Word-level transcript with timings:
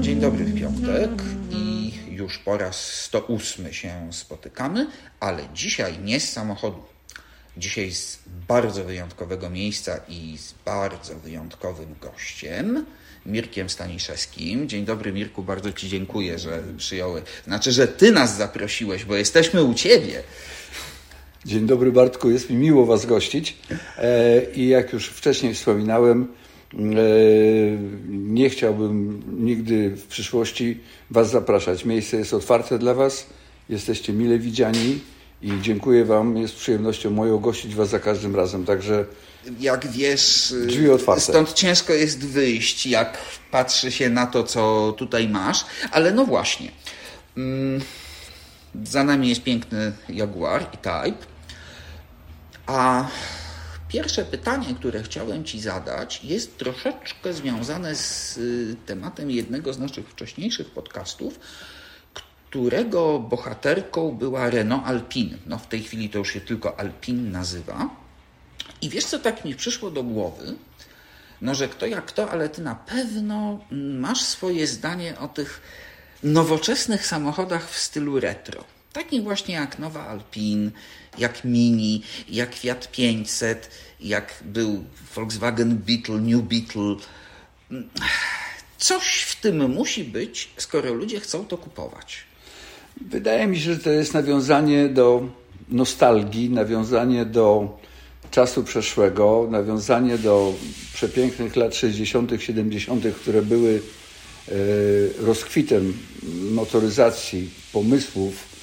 Dzień 0.00 0.20
dobry 0.20 0.44
w 0.44 0.60
piątek 0.60 1.10
i 1.50 1.92
już 2.10 2.38
po 2.38 2.58
raz 2.58 2.92
108 2.94 3.72
się 3.72 4.08
spotykamy, 4.12 4.86
ale 5.20 5.42
dzisiaj 5.54 5.98
nie 5.98 6.20
z 6.20 6.32
samochodu. 6.32 6.82
Dzisiaj 7.56 7.92
z 7.92 8.18
bardzo 8.48 8.84
wyjątkowego 8.84 9.50
miejsca 9.50 10.00
i 10.08 10.38
z 10.38 10.54
bardzo 10.64 11.14
wyjątkowym 11.14 11.94
gościem, 12.00 12.86
Mirkiem 13.26 13.70
Staniszewskim. 13.70 14.68
Dzień 14.68 14.84
dobry 14.84 15.12
Mirku, 15.12 15.42
bardzo 15.42 15.72
Ci 15.72 15.88
dziękuję, 15.88 16.38
że 16.38 16.62
przyjąłeś. 16.76 17.24
Znaczy, 17.44 17.72
że 17.72 17.88
Ty 17.88 18.12
nas 18.12 18.36
zaprosiłeś, 18.36 19.04
bo 19.04 19.16
jesteśmy 19.16 19.62
u 19.64 19.74
Ciebie. 19.74 20.22
Dzień 21.46 21.66
dobry 21.66 21.92
Bartku, 21.92 22.30
jest 22.30 22.50
mi 22.50 22.56
miło 22.56 22.86
Was 22.86 23.06
gościć 23.06 23.56
e, 23.98 24.42
i 24.54 24.68
jak 24.68 24.92
już 24.92 25.08
wcześniej 25.08 25.54
wspominałem, 25.54 26.26
e, 26.74 26.76
nie 28.08 28.50
chciałbym 28.50 29.22
nigdy 29.44 29.90
w 29.90 30.06
przyszłości 30.06 30.80
Was 31.10 31.30
zapraszać. 31.30 31.84
Miejsce 31.84 32.16
jest 32.16 32.34
otwarte 32.34 32.78
dla 32.78 32.94
Was, 32.94 33.26
jesteście 33.68 34.12
mile 34.12 34.38
widziani 34.38 34.98
i 35.42 35.52
dziękuję 35.62 36.04
Wam. 36.04 36.36
Jest 36.36 36.54
przyjemnością 36.56 37.10
moją 37.10 37.38
gościć 37.38 37.74
Was 37.74 37.88
za 37.88 37.98
każdym 37.98 38.36
razem, 38.36 38.64
także 38.64 39.04
Jak 39.60 39.86
wiesz, 39.92 40.54
Drzwi 40.66 40.90
otwarte. 40.90 41.22
stąd 41.22 41.52
ciężko 41.52 41.92
jest 41.92 42.26
wyjść, 42.26 42.86
jak 42.86 43.18
patrzy 43.50 43.92
się 43.92 44.10
na 44.10 44.26
to, 44.26 44.44
co 44.44 44.94
tutaj 44.98 45.28
masz, 45.28 45.64
ale 45.90 46.12
no 46.12 46.24
właśnie. 46.24 46.70
Mm, 47.36 47.80
Za 48.84 49.04
nami 49.04 49.28
jest 49.28 49.42
piękny 49.42 49.92
Jaguar 50.08 50.62
i 50.74 50.76
Type. 50.76 51.35
A 52.66 53.08
pierwsze 53.88 54.24
pytanie, 54.24 54.74
które 54.74 55.02
chciałem 55.02 55.44
Ci 55.44 55.60
zadać, 55.60 56.24
jest 56.24 56.58
troszeczkę 56.58 57.32
związane 57.32 57.94
z 57.94 58.38
y, 58.38 58.76
tematem 58.86 59.30
jednego 59.30 59.72
z 59.72 59.78
naszych 59.78 60.08
wcześniejszych 60.08 60.70
podcastów, 60.70 61.40
którego 62.14 63.18
bohaterką 63.18 64.12
była 64.12 64.50
Renault 64.50 64.86
Alpine. 64.86 65.38
No 65.46 65.58
w 65.58 65.66
tej 65.66 65.82
chwili 65.82 66.10
to 66.10 66.18
już 66.18 66.32
się 66.32 66.40
tylko 66.40 66.80
Alpine 66.80 67.30
nazywa. 67.30 67.90
I 68.82 68.88
wiesz, 68.88 69.04
co 69.04 69.18
tak 69.18 69.44
mi 69.44 69.54
przyszło 69.54 69.90
do 69.90 70.02
głowy? 70.02 70.54
No, 71.42 71.54
że 71.54 71.68
kto 71.68 71.86
jak 71.86 72.06
kto, 72.06 72.30
ale 72.30 72.48
ty 72.48 72.62
na 72.62 72.74
pewno 72.74 73.60
masz 74.00 74.22
swoje 74.22 74.66
zdanie 74.66 75.18
o 75.18 75.28
tych 75.28 75.60
nowoczesnych 76.22 77.06
samochodach 77.06 77.70
w 77.70 77.78
stylu 77.78 78.20
retro. 78.20 78.64
Takich 78.96 79.22
właśnie 79.22 79.54
jak 79.54 79.78
nowa 79.78 80.06
Alpine, 80.06 80.70
jak 81.18 81.44
Mini, 81.44 82.02
jak 82.28 82.54
Fiat 82.54 82.90
500, 82.90 83.70
jak 84.00 84.34
był 84.44 84.84
Volkswagen 85.14 85.76
Beetle, 85.76 86.18
New 86.18 86.42
Beetle. 86.42 86.96
Coś 88.78 89.22
w 89.22 89.40
tym 89.40 89.70
musi 89.70 90.04
być, 90.04 90.48
skoro 90.56 90.94
ludzie 90.94 91.20
chcą 91.20 91.44
to 91.44 91.58
kupować. 91.58 92.24
wydaje 93.10 93.46
mi 93.46 93.60
się, 93.60 93.74
że 93.74 93.78
to 93.78 93.90
jest 93.90 94.14
nawiązanie 94.14 94.88
do 94.88 95.28
nostalgii, 95.68 96.50
nawiązanie 96.50 97.24
do 97.24 97.78
czasu 98.30 98.64
przeszłego, 98.64 99.48
nawiązanie 99.50 100.18
do 100.18 100.54
przepięknych 100.94 101.56
lat 101.56 101.74
60., 101.74 102.30
70., 102.38 103.04
które 103.16 103.42
były 103.42 103.80
e, 104.48 104.52
rozkwitem 105.26 105.98
motoryzacji, 106.50 107.50
pomysłów, 107.72 108.55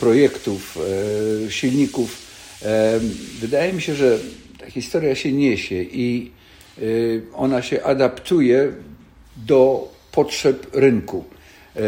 projektów, 0.00 0.78
e, 1.46 1.50
silników. 1.50 2.18
E, 2.62 3.00
Wydaje 3.40 3.72
mi 3.72 3.82
się, 3.82 3.94
że 3.94 4.18
ta 4.58 4.70
historia 4.70 5.14
się 5.14 5.32
niesie 5.32 5.82
i 5.82 6.30
e, 6.78 6.82
ona 7.34 7.62
się 7.62 7.82
adaptuje 7.82 8.72
do 9.46 9.92
potrzeb 10.12 10.66
rynku. 10.72 11.24
E, 11.76 11.80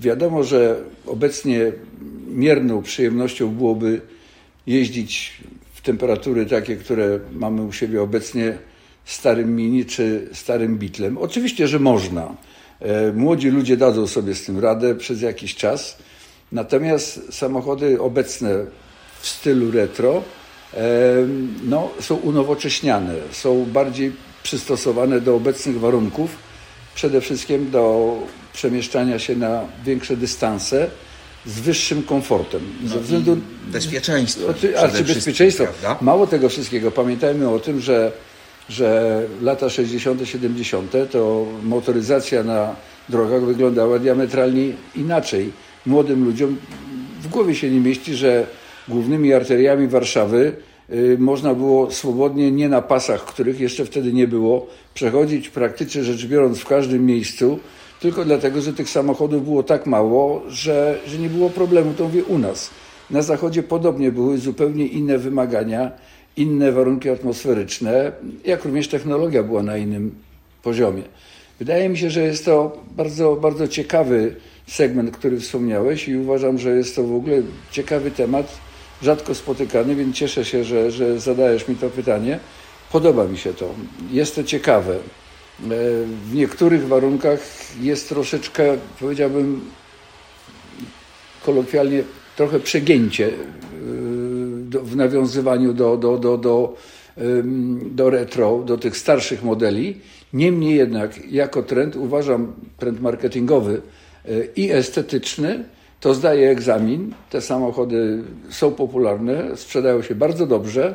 Wiadomo, 0.00 0.44
że 0.44 0.76
obecnie 1.06 1.72
mierną 2.28 2.82
przyjemnością 2.82 3.48
byłoby 3.48 4.00
jeździć 4.66 5.40
w 5.74 5.80
temperatury 5.80 6.46
takie, 6.46 6.76
które 6.76 7.20
mamy 7.32 7.62
u 7.62 7.72
siebie 7.72 8.02
obecnie 8.02 8.58
starym 9.04 9.56
Mini 9.56 9.84
czy 9.84 10.28
starym 10.32 10.78
Beetlem. 10.78 11.18
Oczywiście, 11.18 11.68
że 11.68 11.78
można. 11.78 12.36
E, 12.80 13.12
Młodzi 13.12 13.48
ludzie 13.50 13.76
dadzą 13.76 14.06
sobie 14.06 14.34
z 14.34 14.44
tym 14.44 14.58
radę 14.58 14.94
przez 14.94 15.22
jakiś 15.22 15.54
czas. 15.54 15.98
Natomiast 16.52 17.34
samochody 17.34 18.00
obecne 18.00 18.50
w 19.20 19.26
stylu 19.28 19.70
retro 19.70 20.22
no, 21.64 21.90
są 22.00 22.14
unowocześniane, 22.14 23.14
są 23.32 23.64
bardziej 23.72 24.12
przystosowane 24.42 25.20
do 25.20 25.34
obecnych 25.34 25.80
warunków, 25.80 26.30
przede 26.94 27.20
wszystkim 27.20 27.70
do 27.70 28.14
przemieszczania 28.52 29.18
się 29.18 29.36
na 29.36 29.60
większe 29.84 30.16
dystanse 30.16 30.90
z 31.46 31.60
wyższym 31.60 32.02
komfortem. 32.02 32.60
Ze 32.86 33.00
względu 33.00 33.36
bezpieczeństwo. 33.66 34.46
o 34.48 34.52
ty- 34.52 34.58
przede 34.68 34.78
a 34.78 34.82
czy 34.82 34.88
wszystkim, 34.94 35.14
bezpieczeństwo? 35.14 35.64
prawda? 35.64 36.04
Mało 36.04 36.26
tego 36.26 36.48
wszystkiego. 36.48 36.90
Pamiętajmy 36.90 37.48
o 37.48 37.58
tym, 37.58 37.80
że, 37.80 38.12
że 38.68 39.22
lata 39.42 39.70
60., 39.70 40.20
70. 40.28 40.92
to 41.10 41.46
motoryzacja 41.62 42.42
na 42.42 42.76
drogach 43.08 43.42
wyglądała 43.44 43.98
diametralnie 43.98 44.72
inaczej. 44.96 45.52
Młodym 45.86 46.24
ludziom 46.24 46.56
w 47.22 47.28
głowie 47.28 47.54
się 47.54 47.70
nie 47.70 47.80
mieści, 47.80 48.14
że 48.14 48.46
głównymi 48.88 49.32
arteriami 49.32 49.88
Warszawy 49.88 50.52
y, 50.90 51.16
można 51.18 51.54
było 51.54 51.90
swobodnie, 51.90 52.52
nie 52.52 52.68
na 52.68 52.82
pasach, 52.82 53.24
których 53.24 53.60
jeszcze 53.60 53.84
wtedy 53.84 54.12
nie 54.12 54.28
było, 54.28 54.66
przechodzić 54.94 55.48
praktycznie 55.48 56.04
rzecz 56.04 56.26
biorąc 56.26 56.58
w 56.58 56.66
każdym 56.66 57.06
miejscu, 57.06 57.58
tylko 58.00 58.24
dlatego, 58.24 58.60
że 58.60 58.72
tych 58.72 58.88
samochodów 58.88 59.44
było 59.44 59.62
tak 59.62 59.86
mało, 59.86 60.42
że, 60.48 60.98
że 61.06 61.18
nie 61.18 61.28
było 61.28 61.50
problemu. 61.50 61.94
To 61.94 62.04
mówię 62.04 62.24
u 62.24 62.38
nas. 62.38 62.70
Na 63.10 63.22
zachodzie 63.22 63.62
podobnie 63.62 64.12
były 64.12 64.38
zupełnie 64.38 64.86
inne 64.86 65.18
wymagania, 65.18 65.90
inne 66.36 66.72
warunki 66.72 67.10
atmosferyczne, 67.10 68.12
jak 68.44 68.64
również 68.64 68.88
technologia 68.88 69.42
była 69.42 69.62
na 69.62 69.76
innym 69.76 70.14
poziomie. 70.62 71.02
Wydaje 71.58 71.88
mi 71.88 71.98
się, 71.98 72.10
że 72.10 72.22
jest 72.22 72.44
to 72.44 72.78
bardzo, 72.96 73.36
bardzo 73.36 73.68
ciekawy 73.68 74.34
segment, 74.68 75.16
który 75.16 75.40
wspomniałeś 75.40 76.08
i 76.08 76.16
uważam, 76.16 76.58
że 76.58 76.70
jest 76.70 76.96
to 76.96 77.02
w 77.04 77.14
ogóle 77.14 77.42
ciekawy 77.70 78.10
temat, 78.10 78.58
rzadko 79.02 79.34
spotykany, 79.34 79.94
więc 79.94 80.16
cieszę 80.16 80.44
się, 80.44 80.64
że, 80.64 80.90
że 80.90 81.20
zadajesz 81.20 81.68
mi 81.68 81.76
to 81.76 81.90
pytanie. 81.90 82.38
Podoba 82.92 83.24
mi 83.24 83.38
się 83.38 83.54
to. 83.54 83.74
Jest 84.10 84.34
to 84.34 84.44
ciekawe. 84.44 84.94
E, 84.94 84.98
W 86.30 86.34
niektórych 86.34 86.86
warunkach 86.86 87.40
jest 87.80 88.08
troszeczkę, 88.08 88.76
powiedziałbym, 89.00 89.60
kolokwialnie 91.44 92.02
trochę 92.36 92.60
przegięcie 92.60 93.30
do, 94.68 94.82
w 94.82 94.96
nawiązywaniu 94.96 95.72
do, 95.72 95.96
do, 95.96 96.18
do, 96.18 96.38
do, 96.38 96.76
do 97.90 98.10
retro, 98.10 98.62
do 98.66 98.78
tych 98.78 98.96
starszych 98.96 99.42
modeli. 99.42 100.00
Niemniej 100.32 100.76
jednak, 100.76 101.30
jako 101.30 101.62
trend, 101.62 101.96
uważam 101.96 102.52
trend 102.78 103.00
marketingowy 103.00 103.82
i 104.56 104.70
estetyczny, 104.70 105.64
to 106.00 106.14
zdaje 106.14 106.50
egzamin. 106.50 107.14
Te 107.30 107.40
samochody 107.40 108.22
są 108.50 108.72
popularne, 108.72 109.56
sprzedają 109.56 110.02
się 110.02 110.14
bardzo 110.14 110.46
dobrze. 110.46 110.94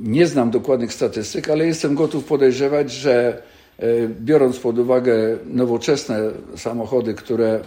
Nie 0.00 0.26
znam 0.26 0.50
dokładnych 0.50 0.92
statystyk, 0.92 1.50
ale 1.50 1.66
jestem 1.66 1.94
gotów 1.94 2.24
podejrzewać, 2.24 2.90
że 2.90 3.42
e, 3.78 3.86
biorąc 4.20 4.58
pod 4.58 4.78
uwagę 4.78 5.38
nowoczesne 5.46 6.20
samochody, 6.56 7.14
które 7.14 7.60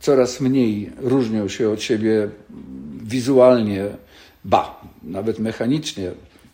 coraz 0.00 0.40
mniej 0.40 0.90
różnią 1.00 1.48
się 1.48 1.70
od 1.70 1.82
siebie 1.82 2.28
wizualnie, 3.04 3.86
ba, 4.44 4.80
nawet 5.02 5.38
mechanicznie. 5.38 6.10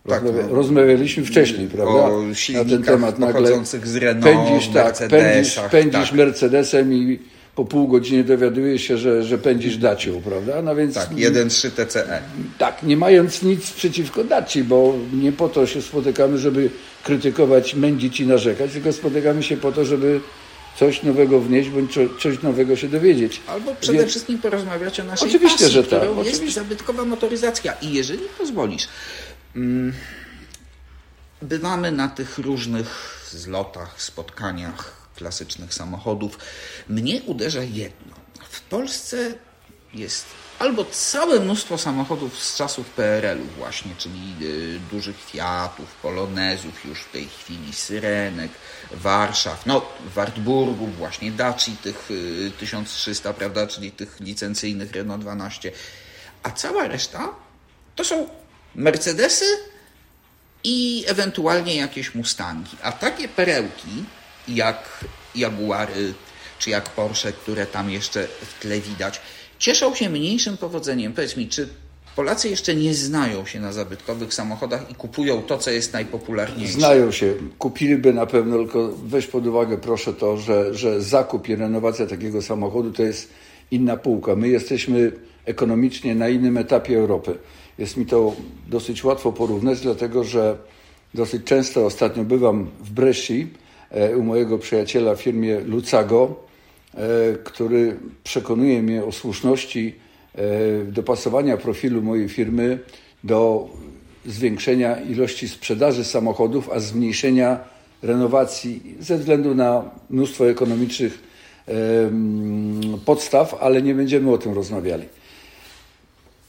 Tak, 0.08 0.22
Rozmawia, 0.22 0.46
no. 0.48 0.54
rozmawialiśmy 0.54 1.24
wcześniej, 1.24 1.68
prawda? 1.68 1.92
O 1.92 2.34
silnikach 2.34 3.00
pochodzących 3.20 3.86
z 3.86 3.96
Renault, 3.96 4.24
pędzisz, 4.24 4.68
tak, 4.68 4.98
pędzisz, 4.98 5.60
pędzisz 5.70 6.08
tak. 6.08 6.18
Mercedesem 6.18 6.94
i 6.94 7.18
po 7.58 7.64
pół 7.64 7.88
godziny 7.88 8.24
dowiadujesz 8.24 8.82
się, 8.82 8.98
że, 8.98 9.22
że 9.22 9.38
pędzisz 9.38 9.76
Dacią, 9.76 10.22
prawda? 10.22 10.62
No 10.62 10.76
więc 10.76 10.94
Tak, 10.94 11.10
1.3 11.10 11.70
TCE. 11.70 12.22
tak, 12.58 12.82
nie 12.82 12.96
mając 12.96 13.42
nic 13.42 13.70
przeciwko 13.70 14.24
Daci, 14.24 14.64
bo 14.64 14.94
nie 15.12 15.32
po 15.32 15.48
to 15.48 15.66
się 15.66 15.82
spotykamy, 15.82 16.38
żeby 16.38 16.70
krytykować, 17.04 17.74
mędzić 17.74 18.20
i 18.20 18.26
narzekać, 18.26 18.72
tylko 18.72 18.92
spotykamy 18.92 19.42
się 19.42 19.56
po 19.56 19.72
to, 19.72 19.84
żeby 19.84 20.20
coś 20.78 21.02
nowego 21.02 21.40
wnieść, 21.40 21.68
bądź 21.70 21.94
co- 21.94 22.20
coś 22.22 22.42
nowego 22.42 22.76
się 22.76 22.88
dowiedzieć. 22.88 23.40
Albo 23.46 23.74
przede 23.80 23.98
Więc- 23.98 24.10
wszystkim 24.10 24.38
porozmawiać 24.38 25.00
o 25.00 25.04
naszej 25.04 25.28
Oczywiście, 25.28 25.58
pasji, 25.58 25.72
że 25.72 25.84
tak, 25.84 26.00
którą 26.00 26.18
jest 26.18 26.30
oczywiście. 26.36 26.60
zabytkowa 26.60 27.04
motoryzacja. 27.04 27.72
I 27.72 27.92
jeżeli 27.92 28.22
pozwolisz, 28.38 28.88
mm, 29.56 29.92
bywamy 31.42 31.92
na 31.92 32.08
tych 32.08 32.38
różnych 32.38 33.18
zlotach, 33.32 34.02
spotkaniach 34.02 34.97
klasycznych 35.18 35.74
samochodów. 35.74 36.38
Mnie 36.88 37.22
uderza 37.22 37.62
jedno. 37.62 38.14
W 38.50 38.60
Polsce 38.60 39.34
jest 39.94 40.26
albo 40.58 40.84
całe 40.84 41.40
mnóstwo 41.40 41.78
samochodów 41.78 42.44
z 42.44 42.56
czasów 42.56 42.90
PRL-u 42.90 43.44
właśnie, 43.44 43.90
czyli 43.98 44.34
y, 44.42 44.80
dużych 44.90 45.16
Fiatów, 45.24 45.94
Polonezów 46.02 46.84
już 46.84 47.00
w 47.00 47.12
tej 47.12 47.28
chwili, 47.28 47.72
Syrenek, 47.72 48.50
Warszaw, 48.90 49.66
no 49.66 49.80
w 50.10 50.14
Wartburgu 50.14 50.86
właśnie 50.86 51.32
Daci 51.32 51.76
tych 51.76 52.10
y, 52.10 52.52
1300, 52.58 53.32
prawda, 53.32 53.66
czyli 53.66 53.92
tych 53.92 54.20
licencyjnych 54.20 54.92
Renault 54.92 55.22
12, 55.22 55.72
a 56.42 56.50
cała 56.50 56.88
reszta 56.88 57.28
to 57.96 58.04
są 58.04 58.28
Mercedesy 58.74 59.44
i 60.64 61.04
ewentualnie 61.06 61.76
jakieś 61.76 62.14
Mustangi. 62.14 62.76
A 62.82 62.92
takie 62.92 63.28
perełki 63.28 64.04
jak 64.48 65.04
Jaguary 65.34 66.14
czy 66.58 66.70
jak 66.70 66.90
Porsche, 66.90 67.32
które 67.32 67.66
tam 67.66 67.90
jeszcze 67.90 68.28
w 68.40 68.60
tle 68.60 68.80
widać, 68.80 69.20
cieszą 69.58 69.94
się 69.94 70.10
mniejszym 70.10 70.56
powodzeniem. 70.56 71.12
Powiedz 71.12 71.36
mi, 71.36 71.48
czy 71.48 71.68
Polacy 72.16 72.48
jeszcze 72.48 72.74
nie 72.74 72.94
znają 72.94 73.46
się 73.46 73.60
na 73.60 73.72
zabytkowych 73.72 74.34
samochodach 74.34 74.90
i 74.90 74.94
kupują 74.94 75.42
to, 75.42 75.58
co 75.58 75.70
jest 75.70 75.92
najpopularniejsze? 75.92 76.72
Znają 76.72 77.10
się. 77.10 77.34
Kupiliby 77.58 78.12
na 78.12 78.26
pewno, 78.26 78.56
tylko 78.56 78.92
weź 79.04 79.26
pod 79.26 79.46
uwagę 79.46 79.78
proszę 79.78 80.14
to, 80.14 80.36
że, 80.36 80.74
że 80.74 81.02
zakup 81.02 81.48
i 81.48 81.56
renowacja 81.56 82.06
takiego 82.06 82.42
samochodu 82.42 82.92
to 82.92 83.02
jest 83.02 83.28
inna 83.70 83.96
półka. 83.96 84.36
My 84.36 84.48
jesteśmy 84.48 85.12
ekonomicznie 85.44 86.14
na 86.14 86.28
innym 86.28 86.56
etapie 86.56 86.98
Europy. 86.98 87.38
Jest 87.78 87.96
mi 87.96 88.06
to 88.06 88.36
dosyć 88.68 89.04
łatwo 89.04 89.32
porównać, 89.32 89.80
dlatego 89.80 90.24
że 90.24 90.58
dosyć 91.14 91.44
często 91.44 91.86
ostatnio 91.86 92.24
bywam 92.24 92.70
w 92.80 92.90
Bresci 92.90 93.46
u 94.16 94.22
mojego 94.22 94.58
przyjaciela 94.58 95.14
w 95.14 95.22
firmie 95.22 95.60
Lucago, 95.60 96.34
e, 96.94 96.98
który 97.44 97.96
przekonuje 98.24 98.82
mnie 98.82 99.04
o 99.04 99.12
słuszności 99.12 99.94
e, 100.34 100.42
dopasowania 100.84 101.56
profilu 101.56 102.02
mojej 102.02 102.28
firmy 102.28 102.78
do 103.24 103.68
zwiększenia 104.26 105.00
ilości 105.00 105.48
sprzedaży 105.48 106.04
samochodów, 106.04 106.70
a 106.70 106.80
zmniejszenia 106.80 107.58
renowacji 108.02 108.96
ze 109.00 109.18
względu 109.18 109.54
na 109.54 109.90
mnóstwo 110.10 110.50
ekonomicznych 110.50 111.28
podstaw, 113.04 113.54
ale 113.60 113.82
nie 113.82 113.94
będziemy 113.94 114.32
o 114.32 114.38
tym 114.38 114.52
rozmawiali. 114.52 115.04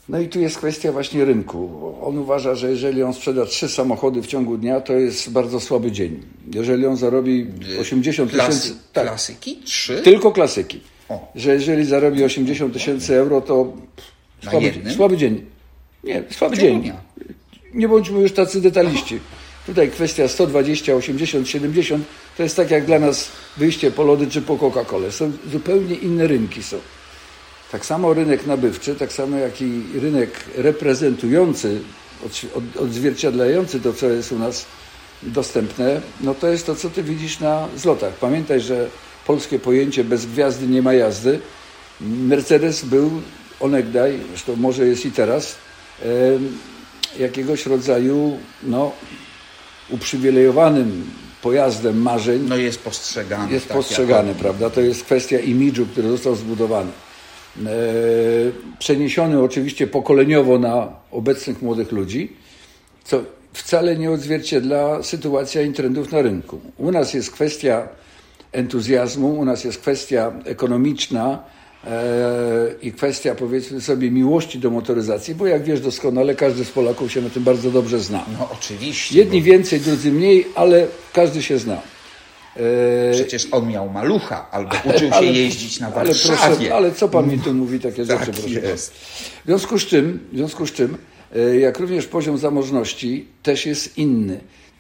No 0.10 0.20
i 0.20 0.28
tu 0.28 0.40
jest 0.40 0.58
kwestia 0.58 0.92
właśnie 0.92 1.26
rynku. 1.26 1.70
On 2.02 2.18
uważa, 2.18 2.56
że 2.56 2.70
jeżeli 2.70 3.04
on 3.04 3.14
sprzeda 3.14 3.46
trzy 3.46 3.70
samochody 3.70 4.22
w 4.22 4.28
ciągu 4.28 4.58
dnia, 4.58 4.82
to 4.82 4.94
jest 4.94 5.32
bardzo 5.32 5.60
słaby 5.60 5.92
dzień. 5.92 6.24
Jeżeli 6.54 6.86
on 6.86 6.98
zarobi 6.98 7.48
80 7.82 8.32
tysięcy... 8.32 8.76
Tak, 8.94 9.08
klasyki? 9.08 9.60
Trzy? 9.66 10.02
Tylko 10.02 10.32
klasyki. 10.32 10.80
O. 11.10 11.32
Że 11.36 11.54
jeżeli 11.54 11.86
zarobi 11.86 12.24
80 12.24 12.74
tysięcy 12.74 13.16
euro, 13.16 13.42
to 13.42 13.74
słaby, 14.50 14.74
słaby, 14.96 15.18
dzień. 15.18 15.46
Nie, 16.04 16.24
słaby 16.32 16.58
dzień. 16.58 16.82
Dnia. 16.82 17.02
Nie 17.74 17.88
bądźmy 17.88 18.20
już 18.20 18.32
tacy 18.32 18.62
detaliści. 18.62 19.20
Tutaj 19.66 19.92
kwestia 19.92 20.28
120, 20.28 20.96
80, 20.96 21.48
70 21.48 22.06
to 22.38 22.44
jest 22.44 22.56
tak 22.56 22.72
jak 22.72 22.86
dla 22.86 23.00
nas 23.00 23.32
wyjście 23.58 23.92
po 23.92 24.04
lody 24.04 24.28
czy 24.28 24.42
po 24.42 24.58
Coca-Colę. 24.58 25.12
Są 25.12 25.32
zupełnie 25.52 25.96
inne 25.96 26.28
rynki 26.28 26.64
są. 26.64 26.78
Tak 27.72 27.86
samo 27.86 28.14
rynek 28.14 28.46
nabywczy, 28.46 28.96
tak 28.96 29.14
samo 29.14 29.38
jak 29.38 29.62
i 29.62 29.84
rynek 30.02 30.30
reprezentujący, 30.58 31.80
odzwierciedlający 32.80 33.80
to, 33.80 33.94
co 33.94 34.10
jest 34.10 34.32
u 34.32 34.40
nas 34.40 34.66
dostępne, 35.24 36.02
no 36.22 36.36
to 36.36 36.48
jest 36.48 36.66
to, 36.66 36.76
co 36.76 36.90
ty 36.90 37.04
widzisz 37.04 37.40
na 37.40 37.68
zlotach. 37.78 38.14
Pamiętaj, 38.14 38.62
że 38.62 38.90
polskie 39.28 39.60
pojęcie 39.60 40.04
bez 40.04 40.26
gwiazdy 40.26 40.68
nie 40.68 40.82
ma 40.82 40.94
jazdy. 40.94 41.40
Mercedes 42.02 42.86
był 42.86 43.22
onegdaj, 43.60 44.20
zresztą 44.30 44.56
może 44.56 44.88
jest 44.88 45.06
i 45.06 45.12
teraz, 45.12 45.56
jakiegoś 47.20 47.66
rodzaju 47.66 48.38
no, 48.64 48.92
uprzywilejowanym 49.90 51.12
pojazdem 51.42 52.02
marzeń. 52.02 52.46
No 52.48 52.56
jest 52.56 52.80
postrzegany. 52.80 53.54
Jest 53.54 53.68
tak 53.68 53.78
postrzegany, 53.78 54.28
jako... 54.28 54.40
prawda? 54.40 54.70
To 54.70 54.82
jest 54.82 55.04
kwestia 55.04 55.40
imidżu, 55.40 55.86
który 55.86 56.10
został 56.10 56.36
zbudowany. 56.36 56.92
E, 57.66 57.70
przeniesiony 58.80 59.42
oczywiście 59.42 59.88
pokoleniowo 59.88 60.60
na 60.60 60.88
obecnych 61.12 61.62
młodych 61.62 61.92
ludzi, 61.92 62.32
co 63.04 63.22
wcale 63.54 63.98
nie 63.98 64.12
odzwierciedla 64.12 65.04
sytuacja 65.04 65.62
i 65.62 65.74
trendów 65.74 66.12
na 66.12 66.22
rynku. 66.22 66.60
U 66.78 66.92
nas 66.92 67.14
jest 67.14 67.32
kwestia 67.32 67.88
entuzjazmu, 68.52 69.40
u 69.40 69.46
nas 69.46 69.64
jest 69.64 69.82
kwestia 69.82 70.32
ekonomiczna 70.46 71.44
e, 71.86 72.76
i 72.82 72.92
kwestia, 72.92 73.36
powiedzmy 73.36 73.82
sobie, 73.82 74.12
miłości 74.12 74.60
do 74.60 74.70
motoryzacji, 74.70 75.36
bo 75.36 75.48
jak 75.48 75.64
wiesz 75.64 75.82
doskonale, 75.82 76.36
każdy 76.36 76.66
z 76.66 76.72
Polaków 76.72 77.12
się 77.12 77.22
na 77.22 77.30
tym 77.30 77.44
bardzo 77.44 77.72
dobrze 77.72 78.00
zna. 78.00 78.26
No 78.40 78.50
oczywiście. 78.54 79.18
Jedni 79.18 79.40
bo... 79.40 79.46
więcej, 79.46 79.80
drudzy 79.80 80.12
mniej, 80.12 80.48
ale 80.56 80.88
każdy 81.14 81.44
się 81.44 81.58
zna. 81.58 81.82
E, 82.56 83.14
Przecież 83.14 83.48
on 83.52 83.68
miał 83.68 83.90
malucha, 83.90 84.52
albo 84.52 84.76
uczył 84.96 85.12
się 85.14 85.26
jeździć 85.26 85.80
na 85.80 85.90
Warszawie. 85.90 86.40
Ale, 86.42 86.56
proszę, 86.56 86.76
ale 86.76 86.92
co 86.92 87.10
pan 87.10 87.28
mi 87.28 87.40
tu 87.40 87.54
mówi 87.54 87.80
takie 87.80 88.06
tak 88.06 88.20
rzeczy, 88.20 88.42
proszę 88.42 88.60
jest. 88.60 88.94
W 88.94 89.46
związku 89.46 89.80
z 89.80 89.86
czym, 89.86 90.20
w 90.32 90.36
związku 90.38 90.68
z 90.68 90.72
czym, 90.72 90.98
e, 91.36 91.60
jak 91.60 91.80
również 91.80 92.06
poziom 92.06 92.38
zamożności 92.38 93.28
też 93.44 93.66
jest 93.66 93.98
inny. 93.98 94.40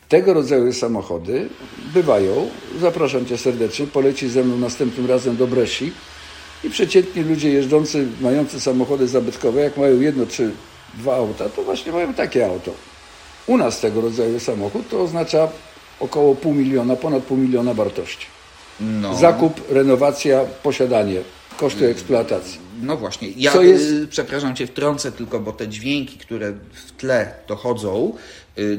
Tego 0.10 0.34
rodzaju 0.34 0.74
samochody 0.74 1.50
bywają. 1.94 2.50
Zapraszam 2.82 3.26
cię 3.26 3.38
serdecznie, 3.38 3.88
poleci 3.88 4.30
ze 4.30 4.44
mną 4.44 4.58
następnym 4.58 5.08
razem 5.08 5.38
do 5.38 5.48
Bresi 5.48 5.92
i 6.64 6.70
przeciętni 6.70 7.24
ludzie 7.24 7.50
jeżdżący, 7.50 8.08
mający 8.22 8.60
samochody 8.60 9.08
zabytkowe, 9.08 9.62
jak 9.62 9.78
mają 9.78 10.00
jedno 10.00 10.26
czy 10.26 10.52
dwa 10.94 11.16
auta, 11.16 11.50
to 11.50 11.64
właśnie 11.64 11.92
mają 11.92 12.14
takie 12.14 12.46
auto. 12.46 12.72
U 13.48 13.58
nas 13.58 13.80
tego 13.80 14.02
rodzaju 14.02 14.40
samochód 14.40 14.90
to 14.90 15.02
oznacza 15.02 15.48
około 16.00 16.36
pół 16.36 16.54
miliona, 16.54 16.96
ponad 16.96 17.24
pół 17.24 17.38
miliona 17.38 17.74
wartości. 17.74 18.26
No. 18.80 19.16
Zakup, 19.16 19.72
renowacja, 19.72 20.46
posiadanie, 20.64 21.22
koszty 21.58 21.88
eksploatacji. 21.88 22.60
No 22.82 22.98
właśnie, 22.98 23.30
ja 23.38 23.52
Co 23.52 23.62
jest... 23.62 23.92
Y, 23.92 24.08
przepraszam 24.08 24.56
Cię, 24.56 24.68
wtrącę 24.68 25.12
tylko, 25.12 25.40
bo 25.40 25.52
te 25.52 25.68
dźwięki, 25.68 26.18
które 26.18 26.54
w 26.74 26.92
tle 26.92 27.34
dochodzą, 27.48 28.14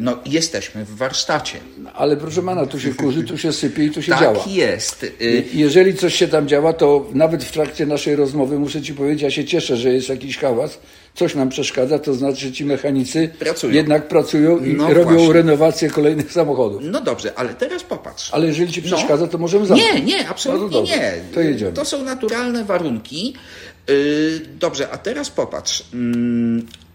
no 0.00 0.18
jesteśmy 0.26 0.84
w 0.84 0.96
warsztacie. 0.96 1.58
Ale 1.94 2.16
proszę 2.16 2.42
Pana, 2.42 2.66
tu 2.66 2.80
się 2.80 2.94
kurzy, 2.94 3.24
tu 3.24 3.38
się 3.38 3.52
sypie 3.52 3.84
i 3.84 3.90
tu 3.90 4.02
się 4.02 4.12
tak 4.12 4.20
działa. 4.20 4.38
Tak 4.38 4.46
jest. 4.46 5.02
Y, 5.02 5.44
jeżeli 5.54 5.94
coś 5.94 6.14
się 6.14 6.28
tam 6.28 6.48
działa, 6.48 6.72
to 6.72 7.06
nawet 7.14 7.44
w 7.44 7.52
trakcie 7.52 7.86
naszej 7.86 8.16
rozmowy 8.16 8.58
muszę 8.58 8.82
Ci 8.82 8.94
powiedzieć, 8.94 9.22
ja 9.22 9.30
się 9.30 9.44
cieszę, 9.44 9.76
że 9.76 9.92
jest 9.92 10.08
jakiś 10.08 10.38
hałas, 10.38 10.78
coś 11.14 11.34
nam 11.34 11.48
przeszkadza, 11.48 11.98
to 11.98 12.14
znaczy, 12.14 12.40
że 12.40 12.52
ci 12.52 12.64
mechanicy 12.64 13.30
pracują. 13.38 13.72
jednak 13.72 14.08
pracują 14.08 14.58
i 14.58 14.74
no 14.74 14.94
robią 14.94 15.12
właśnie. 15.14 15.32
renowację 15.32 15.90
kolejnych 15.90 16.32
samochodów. 16.32 16.82
No 16.84 17.00
dobrze, 17.00 17.38
ale 17.38 17.54
teraz 17.54 17.82
popatrz. 17.82 18.28
Ale 18.32 18.46
jeżeli 18.46 18.72
Ci 18.72 18.82
przeszkadza, 18.82 19.24
no. 19.24 19.28
to 19.30 19.38
możemy 19.38 19.66
zamknąć. 19.66 19.94
Nie, 19.94 20.00
nie, 20.00 20.28
absolutnie 20.28 20.80
no 20.80 20.86
nie. 20.86 21.12
To 21.34 21.40
jedziemy. 21.40 21.72
To 21.72 21.84
są 21.84 22.04
naturalne 22.04 22.64
warunki. 22.64 23.34
Y, 23.90 24.40
dobrze, 24.60 24.90
a 24.90 24.98
teraz 24.98 25.30
popatrz. 25.30 25.84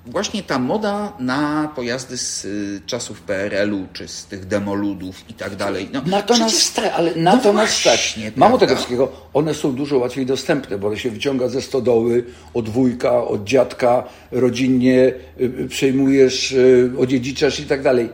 Właśnie 0.06 0.44
ta 0.44 0.60
moda 0.60 1.14
na 1.20 1.72
pojazdy 1.76 2.18
z 2.18 2.46
y, 2.46 2.82
czasów 2.86 3.22
PRL-u, 3.22 3.88
czy 3.94 4.08
z 4.08 4.26
tych 4.26 4.46
demoludów 4.46 5.30
i 5.30 5.34
tak 5.34 5.56
dalej. 5.56 5.90
No, 5.94 6.02
na 6.06 6.22
to 6.22 6.34
przecież... 6.34 6.54
nas 6.54 6.62
stać, 6.62 6.92
ale 6.96 7.16
na 7.16 7.36
no 7.36 7.42
to 7.42 7.54
nas 7.54 7.70
stać. 7.70 8.20
Mało 8.36 8.58
tego 8.58 8.76
wszystkiego, 8.76 9.12
one 9.34 9.54
są 9.54 9.76
dużo 9.76 9.98
łatwiej 9.98 10.26
dostępne, 10.26 10.78
bo 10.78 10.88
one 10.88 10.98
się 10.98 11.10
wyciąga 11.10 11.50
ze 11.50 11.62
stodoły, 11.62 12.24
od 12.54 12.70
wujka, 12.70 13.24
od 13.24 13.44
dziadka, 13.44 14.04
rodzinnie 14.32 15.14
y, 15.42 15.68
przejmujesz, 15.70 16.56
odziedziczasz 16.98 17.60
i 17.60 17.66
tak 17.66 17.82
dalej. 17.82 18.10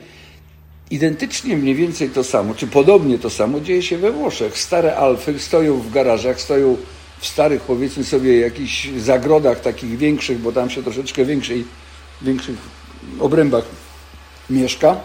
Identycznie 0.92 1.58
mniej 1.58 1.76
więcej 1.76 2.10
to 2.10 2.24
samo, 2.24 2.56
czy 2.56 2.68
podobnie 2.68 3.20
to 3.20 3.30
samo 3.30 3.60
dzieje 3.60 3.82
się 3.82 3.98
we 3.98 4.12
Włoszech. 4.12 4.58
Stare 4.58 4.96
Alfy 4.98 5.40
stoją 5.40 5.78
w 5.78 5.92
garażach, 5.92 6.42
stoją 6.42 6.78
w 7.20 7.28
starych, 7.28 7.62
powiedzmy 7.62 8.04
sobie, 8.04 8.40
jakichś 8.40 8.90
zagrodach 8.98 9.60
takich 9.60 9.98
większych, 9.98 10.40
bo 10.40 10.52
tam 10.52 10.70
się 10.70 10.84
troszeczkę 10.84 11.26
większej, 11.26 11.66
większych 12.22 12.58
obrębach 13.20 13.63
mieszka. 14.50 14.98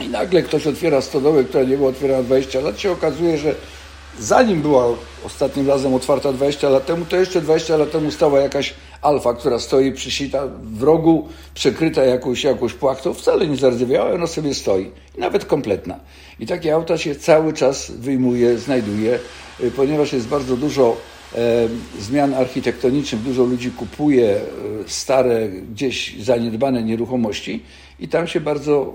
I 0.00 0.08
nagle 0.08 0.42
ktoś 0.42 0.66
otwiera 0.66 1.00
stodołę, 1.00 1.44
która 1.44 1.64
nie 1.64 1.76
była 1.76 1.88
otwierana 1.88 2.22
20 2.22 2.60
lat, 2.60 2.80
się 2.80 2.92
okazuje, 2.92 3.38
że 3.38 3.54
zanim 4.18 4.62
była 4.62 4.84
ostatnim 5.24 5.68
razem 5.68 5.94
otwarta 5.94 6.32
20 6.32 6.68
lat 6.68 6.86
temu, 6.86 7.04
to 7.04 7.16
jeszcze 7.16 7.40
20 7.40 7.76
lat 7.76 7.90
temu 7.90 8.10
stała 8.10 8.40
jakaś 8.40 8.74
alfa, 9.02 9.34
która 9.34 9.58
stoi 9.58 9.92
przysita 9.92 10.42
w 10.62 10.82
rogu, 10.82 11.28
przykryta 11.54 12.04
jakąś, 12.04 12.44
jakąś 12.44 12.72
płachtą, 12.72 13.14
wcale 13.14 13.46
nie 13.46 13.56
zardzewiała, 13.56 14.12
ona 14.12 14.26
sobie 14.26 14.54
stoi, 14.54 14.90
nawet 15.18 15.44
kompletna. 15.44 15.98
I 16.40 16.46
takie 16.46 16.74
auta 16.74 16.98
się 16.98 17.14
cały 17.14 17.52
czas 17.52 17.90
wyjmuje, 17.90 18.58
znajduje, 18.58 19.18
y, 19.60 19.70
ponieważ 19.70 20.12
jest 20.12 20.26
bardzo 20.26 20.56
dużo 20.56 20.96
zmian 21.98 22.34
architektonicznych, 22.34 23.22
dużo 23.22 23.44
ludzi 23.44 23.70
kupuje 23.70 24.30
e, 24.30 24.40
stare, 24.86 25.48
gdzieś 25.48 26.16
zaniedbane 26.22 26.82
nieruchomości 26.82 27.62
i 28.00 28.08
tam 28.08 28.26
się 28.26 28.40
bardzo 28.40 28.94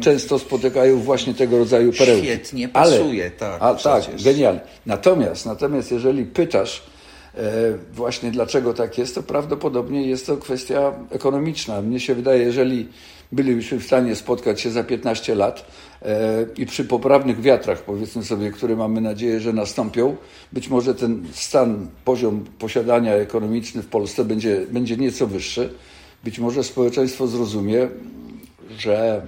często 0.00 0.38
spotykają 0.38 0.98
właśnie 0.98 1.34
tego 1.34 1.58
rodzaju 1.58 1.92
perełki. 1.92 2.26
Świetnie 2.26 2.68
pasuje, 2.68 3.22
Ale, 3.22 3.30
tak. 3.30 3.62
A, 3.62 3.74
tak, 3.74 4.04
genialnie. 4.24 4.60
Natomiast, 4.86 5.46
natomiast 5.46 5.92
jeżeli 5.92 6.24
pytasz 6.24 6.82
Właśnie 7.92 8.30
dlaczego 8.30 8.74
tak 8.74 8.98
jest, 8.98 9.14
to 9.14 9.22
prawdopodobnie 9.22 10.06
jest 10.06 10.26
to 10.26 10.36
kwestia 10.36 10.92
ekonomiczna. 11.10 11.82
Mnie 11.82 12.00
się 12.00 12.14
wydaje, 12.14 12.42
jeżeli 12.42 12.88
bylibyśmy 13.32 13.78
w 13.78 13.84
stanie 13.84 14.16
spotkać 14.16 14.60
się 14.60 14.70
za 14.70 14.84
15 14.84 15.34
lat 15.34 15.66
e, 16.02 16.46
i 16.56 16.66
przy 16.66 16.84
poprawnych 16.84 17.40
wiatrach, 17.40 17.82
powiedzmy 17.82 18.24
sobie, 18.24 18.50
które 18.50 18.76
mamy 18.76 19.00
nadzieję, 19.00 19.40
że 19.40 19.52
nastąpią, 19.52 20.16
być 20.52 20.68
może 20.68 20.94
ten 20.94 21.26
stan, 21.32 21.86
poziom 22.04 22.44
posiadania 22.58 23.14
ekonomiczny 23.14 23.82
w 23.82 23.86
Polsce 23.86 24.24
będzie, 24.24 24.66
będzie 24.70 24.96
nieco 24.96 25.26
wyższy. 25.26 25.74
Być 26.24 26.38
może 26.38 26.64
społeczeństwo 26.64 27.26
zrozumie, 27.26 27.88
że 28.78 29.22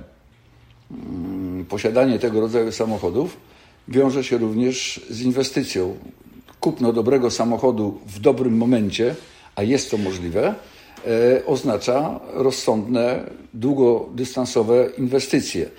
mm, 0.91 1.65
posiadanie 1.65 2.19
tego 2.19 2.41
rodzaju 2.41 2.73
samochodów 2.73 3.37
wiąże 3.89 4.25
się 4.25 4.39
również 4.39 5.01
z 5.11 5.21
inwestycją. 5.21 5.97
Kupno 6.61 6.93
dobrego 6.93 7.31
samochodu 7.31 7.99
w 8.07 8.19
dobrym 8.19 8.57
momencie, 8.57 9.15
a 9.57 9.63
jest 9.63 9.91
to 9.91 9.99
możliwe, 9.99 10.55
oznacza 11.47 12.21
rozsądne, 12.33 13.31
długodystansowe 13.55 14.91
inwestycje. 14.99 15.71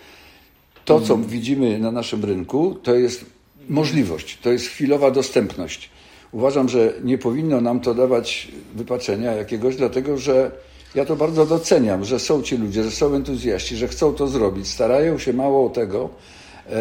To, 0.85 1.01
co 1.01 1.13
mm. 1.13 1.27
widzimy 1.27 1.79
na 1.79 1.91
naszym 1.91 2.25
rynku, 2.25 2.75
to 2.83 2.95
jest 2.95 3.25
możliwość, 3.69 4.37
to 4.41 4.51
jest 4.51 4.67
chwilowa 4.67 5.11
dostępność. 5.11 5.89
Uważam, 6.31 6.69
że 6.69 6.93
nie 7.03 7.17
powinno 7.17 7.61
nam 7.61 7.79
to 7.79 7.93
dawać 7.93 8.47
wypaczenia 8.75 9.31
jakiegoś, 9.31 9.75
dlatego 9.75 10.17
że 10.17 10.51
ja 10.95 11.05
to 11.05 11.15
bardzo 11.15 11.45
doceniam, 11.45 12.05
że 12.05 12.19
są 12.19 12.41
ci 12.41 12.57
ludzie, 12.57 12.83
że 12.83 12.91
są 12.91 13.13
entuzjaści, 13.13 13.77
że 13.77 13.87
chcą 13.87 14.13
to 14.13 14.27
zrobić, 14.27 14.67
starają 14.67 15.17
się 15.17 15.33
mało 15.33 15.65
o 15.65 15.69
tego, 15.69 16.09
e, 16.69 16.73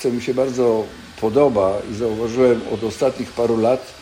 co 0.00 0.10
mi 0.10 0.22
się 0.22 0.34
bardzo 0.34 0.84
podoba 1.20 1.78
i 1.92 1.94
zauważyłem 1.94 2.60
od 2.74 2.84
ostatnich 2.84 3.32
paru 3.32 3.56
lat, 3.56 4.01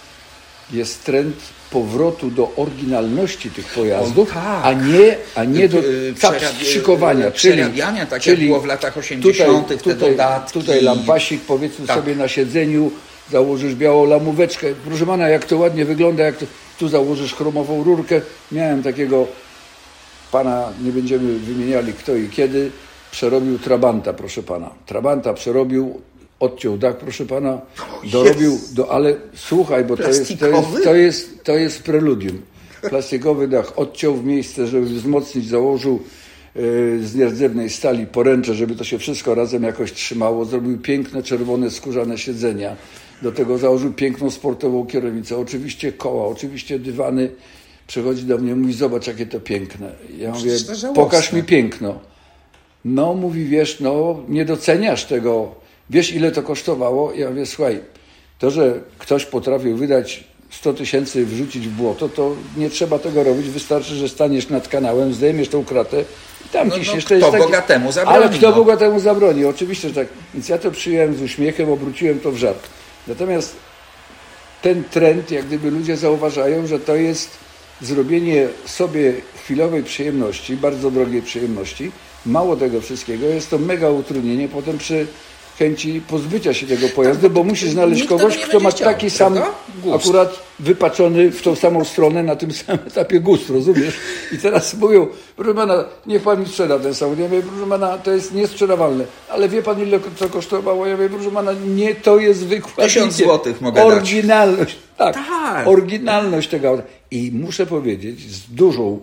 jest 0.72 1.04
trend 1.04 1.36
powrotu 1.70 2.30
do 2.30 2.52
oryginalności 2.56 3.50
tych 3.50 3.66
pojazdów, 3.66 4.30
o, 4.30 4.34
tak. 4.34 4.64
a 4.64 4.72
nie, 4.72 5.16
a 5.34 5.44
nie 5.44 5.68
do 5.68 5.78
szykowania. 6.62 7.26
Y, 7.26 7.30
przerabiania, 7.32 8.06
tak 8.06 8.22
czyli 8.22 8.46
było 8.46 8.60
w 8.60 8.66
latach 8.66 8.96
80. 8.96 9.68
Tutaj, 9.68 9.78
te 9.78 9.94
dodatki. 9.94 10.60
Tutaj 10.60 10.82
lampasik, 10.82 11.42
powiedzmy 11.46 11.86
tak. 11.86 11.96
sobie 11.96 12.16
na 12.16 12.28
siedzeniu, 12.28 12.90
założysz 13.30 13.74
białą 13.74 14.04
lamóweczkę. 14.04 14.66
Proszę 14.84 15.06
pana, 15.06 15.28
jak 15.28 15.44
to 15.44 15.58
ładnie 15.58 15.84
wygląda, 15.84 16.24
jak 16.24 16.36
to, 16.36 16.46
tu 16.78 16.88
założysz 16.88 17.34
chromową 17.34 17.84
rurkę. 17.84 18.20
Miałem 18.52 18.82
takiego 18.82 19.26
pana, 20.32 20.72
nie 20.84 20.92
będziemy 20.92 21.38
wymieniali 21.38 21.92
kto 21.92 22.16
i 22.16 22.28
kiedy, 22.28 22.70
przerobił 23.10 23.58
Trabanta, 23.58 24.12
proszę 24.12 24.42
pana. 24.42 24.70
Trabanta 24.86 25.34
przerobił, 25.34 26.00
odciął 26.40 26.78
dach, 26.78 26.96
proszę 26.96 27.26
pana, 27.26 27.60
dorobił, 28.12 28.58
do, 28.72 28.92
ale 28.92 29.16
słuchaj, 29.34 29.84
bo 29.84 29.96
to 29.96 30.08
jest, 30.08 30.38
to, 30.38 30.46
jest, 30.48 30.84
to, 30.84 30.94
jest, 30.94 31.44
to 31.44 31.54
jest 31.56 31.82
preludium. 31.82 32.42
Plastikowy 32.90 33.48
dach 33.48 33.78
odciął 33.78 34.14
w 34.14 34.24
miejsce, 34.24 34.66
żeby 34.66 34.86
wzmocnić, 34.86 35.48
założył 35.48 36.00
yy, 36.54 37.06
z 37.06 37.14
nierdzewnej 37.14 37.70
stali 37.70 38.06
poręcze, 38.06 38.54
żeby 38.54 38.74
to 38.74 38.84
się 38.84 38.98
wszystko 38.98 39.34
razem 39.34 39.62
jakoś 39.62 39.92
trzymało. 39.92 40.44
Zrobił 40.44 40.78
piękne, 40.78 41.22
czerwone, 41.22 41.70
skórzane 41.70 42.18
siedzenia. 42.18 42.76
Do 43.22 43.32
tego 43.32 43.58
założył 43.58 43.92
piękną 43.92 44.30
sportową 44.30 44.86
kierownicę. 44.86 45.38
Oczywiście 45.38 45.92
koła, 45.92 46.26
oczywiście 46.26 46.78
dywany. 46.78 47.30
Przychodzi 47.86 48.22
do 48.22 48.38
mnie, 48.38 48.54
mówi, 48.54 48.72
zobacz 48.72 49.06
jakie 49.06 49.26
to 49.26 49.40
piękne. 49.40 49.92
Ja 50.18 50.32
mówię, 50.32 50.52
pokaż 50.94 51.32
mi 51.32 51.42
piękno. 51.42 52.00
No, 52.84 53.14
mówi, 53.14 53.44
wiesz, 53.44 53.80
no, 53.80 54.22
nie 54.28 54.44
doceniasz 54.44 55.04
tego 55.04 55.59
wiesz 55.90 56.12
ile 56.12 56.32
to 56.32 56.42
kosztowało? 56.42 57.12
Ja 57.12 57.30
mówię, 57.30 57.46
słuchaj, 57.46 57.80
to, 58.38 58.50
że 58.50 58.80
ktoś 58.98 59.24
potrafił 59.24 59.76
wydać 59.76 60.24
100 60.50 60.74
tysięcy 60.74 61.26
wrzucić 61.26 61.68
w 61.68 61.70
błoto, 61.70 62.08
to 62.08 62.36
nie 62.56 62.70
trzeba 62.70 62.98
tego 62.98 63.24
robić. 63.24 63.48
Wystarczy, 63.48 63.94
że 63.94 64.08
staniesz 64.08 64.48
nad 64.48 64.68
kanałem, 64.68 65.14
zdejmiesz 65.14 65.48
tą 65.48 65.64
kratę 65.64 66.04
i 66.46 66.48
tam 66.48 66.68
no, 66.68 66.78
ciśniesz. 66.78 67.04
No, 67.10 67.28
kto 67.28 67.38
bogatemu 67.38 67.92
zabroni? 67.92 68.16
Ale 68.16 68.28
kto 68.28 68.50
no. 68.50 68.56
bogatemu 68.56 69.00
zabroni? 69.00 69.44
Oczywiście, 69.44 69.88
że 69.88 69.94
tak. 69.94 70.08
Więc 70.34 70.48
ja 70.48 70.58
to 70.58 70.70
przyjąłem 70.70 71.14
z 71.14 71.22
uśmiechem, 71.22 71.70
obróciłem 71.70 72.20
to 72.20 72.32
w 72.32 72.36
żart. 72.36 72.66
Natomiast 73.06 73.56
ten 74.62 74.84
trend, 74.84 75.30
jak 75.30 75.46
gdyby 75.46 75.70
ludzie 75.70 75.96
zauważają, 75.96 76.66
że 76.66 76.78
to 76.78 76.96
jest 76.96 77.30
zrobienie 77.80 78.48
sobie 78.66 79.12
chwilowej 79.42 79.82
przyjemności, 79.82 80.56
bardzo 80.56 80.90
drogiej 80.90 81.22
przyjemności. 81.22 81.92
Mało 82.26 82.56
tego 82.56 82.80
wszystkiego, 82.80 83.26
jest 83.26 83.50
to 83.50 83.58
mega 83.58 83.90
utrudnienie 83.90 84.48
potem 84.48 84.78
przy 84.78 85.06
chęci 85.60 86.00
pozbycia 86.08 86.54
się 86.54 86.66
tego 86.66 86.88
pojazdu, 86.88 87.22
tak, 87.22 87.32
bo 87.32 87.44
musisz 87.44 87.70
znaleźć 87.70 88.04
kogoś, 88.04 88.36
kto 88.38 88.60
ma 88.60 88.70
chciał, 88.70 88.88
taki 88.88 89.10
sam 89.10 89.34
gust. 89.84 90.04
akurat 90.04 90.38
wypaczony 90.58 91.30
w 91.30 91.42
tą 91.42 91.54
samą 91.56 91.84
stronę 91.84 92.22
na 92.22 92.36
tym 92.36 92.52
samym 92.60 92.86
etapie 92.86 93.20
gust, 93.20 93.50
rozumiesz? 93.50 93.94
I 94.32 94.38
teraz 94.38 94.74
mówią, 94.74 95.06
proszę 95.36 95.54
pana, 95.54 95.84
niech 96.06 96.22
pan 96.22 96.40
mi 96.40 96.46
sprzeda 96.46 96.78
ten 96.78 96.94
samochód. 96.94 97.18
Ja 97.20 97.28
mówię, 97.28 97.42
proszę 97.42 97.70
pana, 97.70 97.98
to 97.98 98.10
jest 98.10 98.34
niesprzedawalne. 98.34 99.04
Ale 99.28 99.48
wie 99.48 99.62
pan, 99.62 99.82
ile 99.82 100.00
to 100.00 100.28
kosztowało? 100.28 100.86
Ja 100.86 100.96
mówię, 100.96 101.08
proszę 101.08 101.30
pana, 101.30 101.52
nie, 101.66 101.94
to 101.94 102.18
jest 102.18 102.40
zwykła. 102.40 102.84
Tysiąc 102.84 103.14
złotych 103.14 103.60
mogę 103.60 103.84
Oryginalność, 103.84 104.76
dać. 104.98 105.14
tak, 105.14 105.14
tak, 105.14 105.68
oryginalność 105.68 106.48
tego 106.48 106.68
auta. 106.68 106.82
I 107.10 107.30
muszę 107.34 107.66
powiedzieć 107.66 108.30
z 108.30 108.54
dużą 108.54 109.00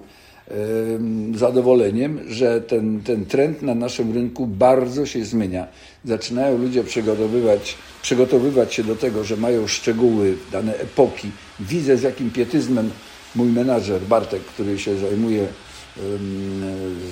zadowoleniem, 1.36 2.20
że 2.28 2.62
ten, 2.62 3.02
ten 3.04 3.26
trend 3.26 3.62
na 3.62 3.76
naszym 3.76 4.14
rynku 4.14 4.48
bardzo 4.48 5.06
się 5.06 5.26
zmienia. 5.26 5.68
Zaczynają 6.06 6.58
ludzie 6.58 6.84
przygotowywać, 6.84 7.78
przygotowywać 8.02 8.74
się 8.74 8.84
do 8.84 8.96
tego, 8.96 9.24
że 9.24 9.38
mają 9.38 9.68
szczegóły 9.68 10.38
dane 10.52 10.76
epoki. 10.76 11.32
Widzę 11.60 11.98
z 11.98 12.02
jakim 12.02 12.32
pietyzmem 12.32 12.92
mój 13.36 13.48
menadżer 13.48 14.02
Bartek, 14.02 14.42
który 14.42 14.80
się 14.80 14.98
zajmuje, 14.98 15.48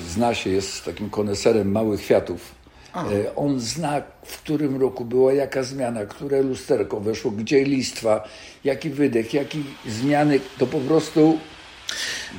zna 0.10 0.34
się, 0.34 0.50
jest 0.50 0.86
takim 0.86 1.10
koneserem 1.10 1.72
małych 1.72 2.02
kwiatów. 2.02 2.56
E, 2.96 3.36
on 3.36 3.60
zna, 3.60 4.02
w 4.26 4.42
którym 4.42 4.82
roku 4.82 5.06
była 5.06 5.34
jaka 5.34 5.64
zmiana, 5.64 6.06
które 6.06 6.42
lusterko 6.42 7.00
weszło, 7.00 7.32
gdzie 7.32 7.64
listwa, 7.64 8.24
jaki 8.64 8.90
wydech, 8.90 9.34
jakie 9.34 9.58
zmiany. 9.88 10.40
To 10.58 10.68
po 10.68 10.80
prostu 10.80 11.38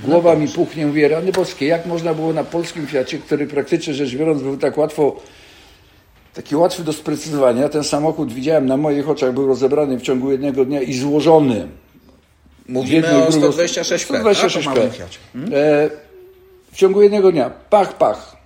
Głowa 0.04 0.36
mi 0.36 0.48
puchnie, 0.48 0.86
mówię, 0.86 1.08
rany 1.08 1.32
boskie, 1.32 1.66
jak 1.66 1.86
można 1.86 2.14
było 2.14 2.32
na 2.32 2.44
polskim 2.44 2.86
Fiacie, 2.86 3.18
który 3.18 3.46
praktycznie 3.46 3.94
rzecz 3.94 4.14
biorąc 4.14 4.42
był 4.42 4.56
tak 4.56 4.78
łatwo, 4.78 5.16
taki 6.34 6.56
łatwy 6.56 6.84
do 6.84 6.92
sprecyzowania, 6.92 7.68
ten 7.68 7.84
samochód 7.84 8.32
widziałem 8.32 8.66
na 8.66 8.76
moich 8.76 9.08
oczach, 9.08 9.34
był 9.34 9.46
rozebrany 9.46 9.98
w 9.98 10.02
ciągu 10.02 10.32
jednego 10.32 10.64
dnia 10.64 10.82
i 10.82 10.94
złożony. 10.94 11.68
Mówimy 12.68 13.26
o 13.26 13.32
126 13.32 14.04
126 14.04 14.68
p. 14.68 14.90
Hmm? 15.32 15.52
E, 15.54 15.90
w 16.72 16.76
ciągu 16.76 17.02
jednego 17.02 17.32
dnia, 17.32 17.50
pach, 17.70 17.98
pach. 17.98 18.36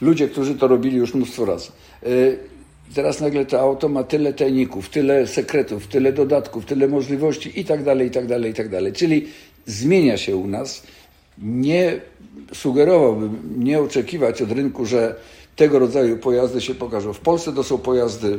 Ludzie, 0.00 0.28
którzy 0.28 0.54
to 0.54 0.68
robili 0.68 0.96
już 0.96 1.14
mnóstwo 1.14 1.44
razy. 1.44 1.68
E, 2.02 2.06
teraz 2.94 3.20
nagle 3.20 3.46
to 3.46 3.60
auto 3.60 3.88
ma 3.88 4.04
tyle 4.04 4.32
tajników, 4.32 4.88
tyle 4.88 5.26
sekretów, 5.26 5.86
tyle 5.86 6.12
dodatków, 6.12 6.64
tyle 6.64 6.88
możliwości 6.88 7.60
i 7.60 7.64
tak 7.64 7.82
dalej, 7.82 8.08
i 8.08 8.10
tak 8.10 8.26
dalej, 8.26 8.50
i 8.50 8.54
tak 8.54 8.68
dalej. 8.68 8.92
Czyli 8.92 9.28
zmienia 9.66 10.16
się 10.16 10.36
u 10.36 10.46
nas. 10.46 10.82
Nie 11.38 12.00
sugerowałbym, 12.52 13.38
nie 13.64 13.80
oczekiwać 13.80 14.42
od 14.42 14.52
rynku, 14.52 14.86
że 14.86 15.16
tego 15.56 15.78
rodzaju 15.78 16.18
pojazdy 16.18 16.60
się 16.60 16.74
pokażą. 16.74 17.12
W 17.12 17.20
Polsce 17.20 17.52
to 17.52 17.64
są 17.64 17.78
pojazdy 17.78 18.38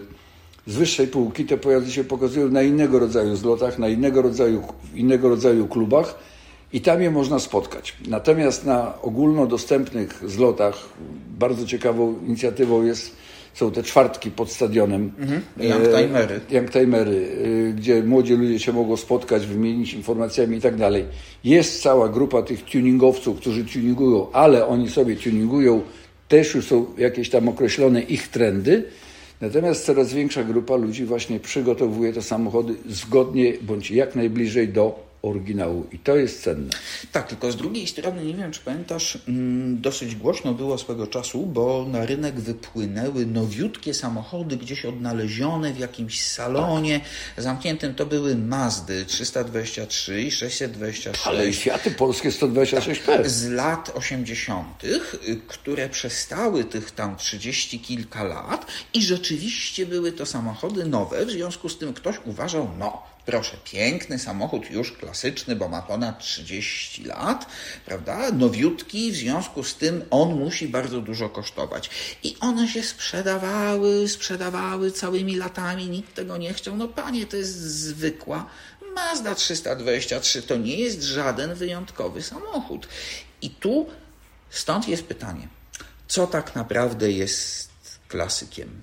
z 0.68 0.76
wyższej 0.76 1.08
półki, 1.08 1.46
te 1.46 1.58
pojazdy 1.58 1.92
się 1.92 2.04
pokazują 2.04 2.50
na 2.50 2.62
innego 2.62 3.00
rodzaju 3.00 3.36
zlotach, 3.36 3.80
na 3.80 3.90
innego 3.90 4.22
rodzaju, 4.22 4.64
innego 4.96 5.30
rodzaju 5.30 5.68
klubach 5.68 6.20
i 6.74 6.82
tam 6.82 7.02
je 7.02 7.12
można 7.12 7.40
spotkać. 7.40 7.96
Natomiast 8.08 8.66
na 8.66 9.02
ogólnodostępnych 9.02 10.24
zlotach 10.26 10.76
bardzo 11.40 11.66
ciekawą 11.66 12.16
inicjatywą 12.28 12.84
jest 12.84 13.16
są 13.56 13.72
te 13.72 13.84
czwartki 13.84 14.32
pod 14.32 14.52
stadionem. 14.52 15.12
Mhm. 15.20 15.42
Youngtimery. 15.58 16.40
E, 16.52 16.56
Youngtimery, 16.56 17.28
e, 17.70 17.74
gdzie 17.74 18.04
młodzi 18.04 18.34
ludzie 18.34 18.60
się 18.60 18.74
mogą 18.74 18.98
spotkać, 18.98 19.46
wymienić 19.46 19.94
informacjami 19.94 20.58
i 20.58 20.62
tak 20.62 20.76
dalej. 20.76 21.06
Jest 21.44 21.82
cała 21.82 22.10
grupa 22.10 22.42
tych 22.42 22.64
tuningowców, 22.64 23.38
którzy 23.38 23.66
tuningują, 23.66 24.32
ale 24.32 24.68
oni 24.68 24.90
sobie 24.90 25.16
tuningują, 25.16 25.82
też 26.28 26.56
już 26.56 26.68
są 26.68 26.86
jakieś 26.98 27.30
tam 27.30 27.50
określone 27.50 28.02
ich 28.02 28.28
trendy. 28.28 28.84
Natomiast 29.42 29.86
coraz 29.86 30.14
większa 30.14 30.44
grupa 30.44 30.76
ludzi 30.76 31.06
właśnie 31.06 31.40
przygotowuje 31.40 32.14
te 32.14 32.22
samochody 32.22 32.74
zgodnie 32.90 33.54
bądź 33.62 33.92
jak 33.92 34.16
najbliżej 34.16 34.68
do 34.68 35.00
oryginału 35.30 35.88
i 35.92 36.00
to 36.00 36.16
jest 36.16 36.44
cenne. 36.44 36.70
Tak, 37.12 37.28
tylko 37.28 37.52
z 37.52 37.56
drugiej 37.56 37.88
strony, 37.88 38.26
nie 38.26 38.34
wiem 38.34 38.52
czy 38.52 38.62
pamiętasz, 38.62 39.18
mm, 39.28 39.82
dosyć 39.82 40.16
głośno 40.16 40.54
było 40.54 40.78
swego 40.78 41.08
czasu, 41.08 41.46
bo 41.46 41.86
na 41.90 42.06
rynek 42.06 42.40
wypłynęły 42.40 43.26
nowiutkie 43.26 43.94
samochody, 43.94 44.58
gdzieś 44.58 44.86
odnalezione 44.86 45.74
w 45.74 45.80
jakimś 45.80 46.22
salonie 46.22 47.00
tak. 47.36 47.44
zamkniętym. 47.44 47.96
To 47.96 48.06
były 48.06 48.36
Mazdy 48.36 49.06
323 49.06 50.22
i 50.22 50.32
626. 50.32 51.28
Ale 51.28 51.50
i 51.50 51.54
Fiaty 51.54 51.92
polskie 51.92 52.30
126P. 52.30 53.06
Tak, 53.06 53.30
z 53.30 53.50
lat 53.50 53.92
80., 53.96 54.84
które 55.48 55.90
przestały 55.90 56.64
tych 56.64 56.92
tam 56.92 57.16
30 57.16 57.80
kilka 57.80 58.24
lat 58.24 58.66
i 58.94 59.02
rzeczywiście 59.02 59.86
były 59.86 60.12
to 60.12 60.26
samochody 60.26 60.86
nowe, 60.86 61.26
w 61.26 61.32
związku 61.32 61.70
z 61.70 61.78
tym 61.78 61.94
ktoś 61.94 62.16
uważał, 62.26 62.70
no 62.80 63.15
Proszę, 63.26 63.58
piękny 63.64 64.20
samochód, 64.20 64.72
już 64.72 64.92
klasyczny, 64.92 65.56
bo 65.56 65.70
ma 65.70 65.82
ponad 65.82 66.20
30 66.20 67.04
lat, 67.04 67.46
prawda? 67.86 68.32
Nowiutki, 68.32 69.12
w 69.12 69.16
związku 69.16 69.64
z 69.64 69.76
tym 69.76 70.06
on 70.12 70.40
musi 70.40 70.68
bardzo 70.68 71.02
dużo 71.02 71.30
kosztować. 71.30 71.90
I 72.24 72.36
one 72.40 72.68
się 72.68 72.84
sprzedawały, 72.84 74.08
sprzedawały 74.08 74.92
całymi 74.92 75.36
latami, 75.36 75.90
nikt 75.90 76.14
tego 76.14 76.38
nie 76.38 76.54
chciał. 76.54 76.76
No 76.76 76.88
panie, 76.88 77.26
to 77.26 77.38
jest 77.38 77.58
zwykła 77.60 78.46
Mazda 78.96 79.36
323, 79.36 80.42
to 80.42 80.56
nie 80.56 80.76
jest 80.76 81.04
żaden 81.04 81.56
wyjątkowy 81.56 82.22
samochód. 82.22 82.88
I 83.42 83.50
tu 83.50 83.88
stąd 84.50 84.88
jest 84.88 85.04
pytanie, 85.04 85.48
co 86.08 86.28
tak 86.28 86.56
naprawdę 86.56 87.12
jest 87.12 87.70
klasykiem? 88.08 88.82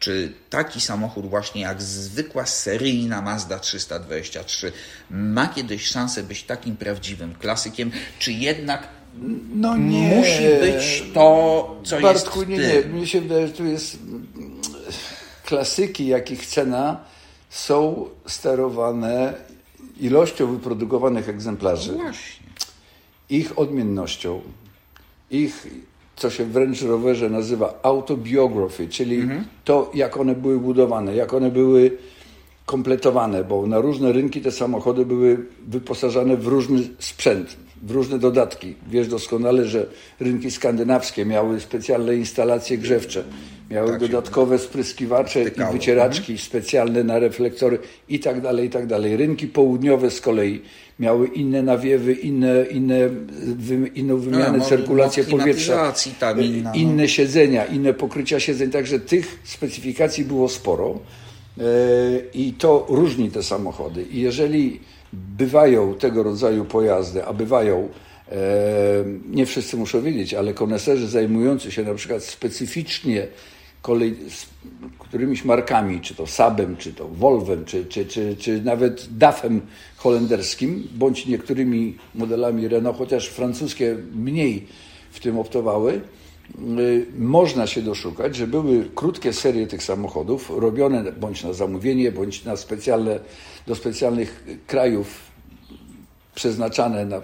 Czy 0.00 0.32
taki 0.50 0.80
samochód 0.80 1.26
właśnie 1.26 1.60
jak 1.62 1.82
zwykła 1.82 2.46
seryjna 2.46 3.22
Mazda 3.22 3.58
323 3.58 4.72
ma 5.10 5.48
kiedyś 5.48 5.86
szansę 5.86 6.22
być 6.22 6.42
takim 6.42 6.76
prawdziwym 6.76 7.34
klasykiem, 7.34 7.90
czy 8.18 8.32
jednak 8.32 8.88
no 9.54 9.76
nie. 9.76 10.16
musi 10.16 10.60
być 10.60 11.04
to, 11.14 11.80
co 11.84 12.00
Bartku, 12.00 12.38
jest 12.38 12.50
nie, 12.50 12.58
nie. 12.58 12.82
Mnie 12.82 13.06
się 13.06 13.20
wydaje, 13.20 13.46
że 13.46 13.52
tu 13.52 13.64
jest 13.64 13.98
klasyki, 15.44 16.06
jakich 16.06 16.46
cena 16.46 17.00
są 17.50 18.08
sterowane 18.26 19.34
ilością 20.00 20.46
wyprodukowanych 20.46 21.28
egzemplarzy, 21.28 21.92
no 21.92 22.12
ich 23.30 23.58
odmiennością, 23.58 24.42
ich 25.30 25.66
co 26.20 26.30
się 26.30 26.44
w 26.44 26.56
Range 26.56 26.86
Roverze 26.86 27.30
nazywa 27.30 27.74
autobiography, 27.82 28.88
czyli 28.88 29.20
mhm. 29.20 29.44
to, 29.64 29.90
jak 29.94 30.16
one 30.16 30.34
były 30.34 30.60
budowane, 30.60 31.14
jak 31.14 31.34
one 31.34 31.50
były 31.50 31.98
kompletowane, 32.66 33.44
bo 33.44 33.66
na 33.66 33.78
różne 33.78 34.12
rynki 34.12 34.40
te 34.40 34.50
samochody 34.50 35.06
były 35.06 35.46
wyposażane 35.68 36.36
w 36.36 36.46
różny 36.46 36.82
sprzęt, 36.98 37.56
w 37.82 37.90
różne 37.90 38.18
dodatki. 38.18 38.74
Wiesz 38.90 39.08
doskonale, 39.08 39.64
że 39.64 39.86
rynki 40.20 40.50
skandynawskie 40.50 41.26
miały 41.26 41.60
specjalne 41.60 42.16
instalacje 42.16 42.78
grzewcze, 42.78 43.24
miały 43.70 43.90
tak 43.90 44.00
dodatkowe 44.00 44.58
spryskiwacze 44.58 45.42
i 45.42 45.72
wycieraczki 45.72 46.32
mhm. 46.32 46.38
specjalne 46.38 47.04
na 47.04 47.18
reflektory 47.18 47.78
i 48.08 48.20
tak 48.20 48.40
dalej, 48.40 48.66
i 48.66 48.70
tak 48.70 48.86
dalej. 48.86 49.16
Rynki 49.16 49.46
południowe 49.46 50.10
z 50.10 50.20
kolei 50.20 50.62
miały 50.98 51.26
inne 51.26 51.62
nawiewy, 51.62 52.12
inne, 52.12 52.64
inne, 52.70 53.08
wy, 53.56 53.90
inną 53.94 54.16
wymianę, 54.16 54.58
no, 54.58 54.64
cyrkulację 54.64 55.24
powietrza, 55.24 55.92
tam 56.18 56.40
inna, 56.40 56.70
no. 56.70 56.76
inne 56.76 57.08
siedzenia, 57.08 57.64
inne 57.64 57.94
pokrycia 57.94 58.40
siedzeń, 58.40 58.70
także 58.70 59.00
tych 59.00 59.38
specyfikacji 59.44 60.24
było 60.24 60.48
sporo 60.48 60.98
e, 61.58 61.62
i 62.34 62.52
to 62.52 62.86
różni 62.88 63.30
te 63.30 63.42
samochody. 63.42 64.02
I 64.02 64.20
jeżeli 64.20 64.80
bywają 65.12 65.94
tego 65.94 66.22
rodzaju 66.22 66.64
pojazdy, 66.64 67.24
a 67.24 67.32
bywają 67.32 67.88
e, 68.32 68.36
nie 69.30 69.46
wszyscy 69.46 69.76
muszą 69.76 70.02
wiedzieć, 70.02 70.34
ale 70.34 70.54
koneserzy 70.54 71.08
zajmujący 71.08 71.72
się 71.72 71.84
na 71.84 71.94
przykład 71.94 72.24
specyficznie 72.24 73.26
kolej, 73.82 74.16
którymiś 74.98 75.44
markami, 75.44 76.00
czy 76.00 76.14
to 76.14 76.26
Sabem, 76.26 76.76
czy 76.76 76.92
to 76.92 77.08
Volvem, 77.08 77.64
czy, 77.64 77.84
czy, 77.84 78.06
czy, 78.06 78.36
czy 78.36 78.62
nawet 78.62 79.18
DAF-em 79.18 79.60
holenderskim, 79.96 80.88
bądź 80.94 81.26
niektórymi 81.26 81.96
modelami 82.14 82.68
Renault, 82.68 82.98
chociaż 82.98 83.28
francuskie 83.28 83.96
mniej 84.14 84.66
w 85.10 85.20
tym 85.20 85.38
optowały, 85.38 86.00
można 87.18 87.66
się 87.66 87.82
doszukać, 87.82 88.36
że 88.36 88.46
były 88.46 88.88
krótkie 88.94 89.32
serie 89.32 89.66
tych 89.66 89.82
samochodów, 89.82 90.50
robione 90.56 91.12
bądź 91.12 91.44
na 91.44 91.52
zamówienie, 91.52 92.12
bądź 92.12 92.44
na 92.44 92.56
specjalne, 92.56 93.20
do 93.66 93.74
specjalnych 93.74 94.44
krajów 94.66 95.20
przeznaczane 96.34 97.04
na, 97.04 97.22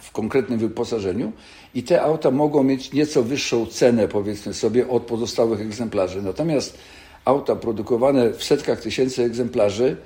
w 0.00 0.12
konkretnym 0.12 0.58
wyposażeniu 0.58 1.32
i 1.74 1.82
te 1.82 2.02
auta 2.02 2.30
mogą 2.30 2.62
mieć 2.62 2.92
nieco 2.92 3.22
wyższą 3.22 3.66
cenę, 3.66 4.08
powiedzmy 4.08 4.54
sobie, 4.54 4.88
od 4.88 5.02
pozostałych 5.02 5.60
egzemplarzy. 5.60 6.22
Natomiast 6.22 6.78
auta 7.24 7.56
produkowane 7.56 8.32
w 8.32 8.44
setkach 8.44 8.80
tysięcy 8.80 9.22
egzemplarzy, 9.22 9.96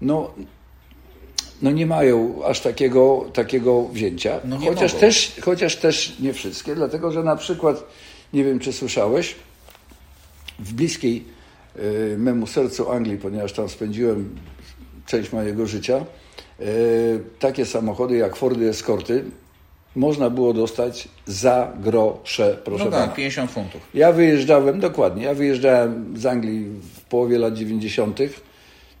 no, 0.00 0.30
no 1.62 1.70
nie 1.70 1.86
mają 1.86 2.44
aż 2.44 2.60
takiego, 2.60 3.24
takiego 3.32 3.82
wzięcia. 3.82 4.40
No 4.44 4.58
chociaż, 4.58 4.94
też, 4.94 5.32
chociaż 5.40 5.76
też 5.76 6.18
nie 6.20 6.32
wszystkie, 6.32 6.74
dlatego 6.74 7.12
że 7.12 7.22
na 7.22 7.36
przykład, 7.36 7.84
nie 8.32 8.44
wiem 8.44 8.58
czy 8.58 8.72
słyszałeś, 8.72 9.34
w 10.58 10.72
bliskiej 10.72 11.24
y, 11.76 12.16
memu 12.18 12.46
sercu 12.46 12.90
Anglii, 12.90 13.18
ponieważ 13.18 13.52
tam 13.52 13.68
spędziłem 13.68 14.36
część 15.06 15.32
mojego 15.32 15.66
życia, 15.66 16.04
y, 16.60 17.20
takie 17.38 17.66
samochody 17.66 18.16
jak 18.16 18.36
Fordy 18.36 18.68
Escorty 18.68 19.24
można 19.96 20.30
było 20.30 20.52
dostać 20.52 21.08
za 21.26 21.72
grosze, 21.80 22.58
proszę 22.64 22.84
no 22.84 22.90
tak, 22.90 23.14
50 23.14 23.50
funtów. 23.50 23.80
Ja 23.94 24.12
wyjeżdżałem, 24.12 24.80
dokładnie, 24.80 25.24
ja 25.24 25.34
wyjeżdżałem 25.34 26.14
z 26.18 26.26
Anglii 26.26 26.64
w 26.94 27.00
połowie 27.00 27.38
lat 27.38 27.54
90. 27.54 28.18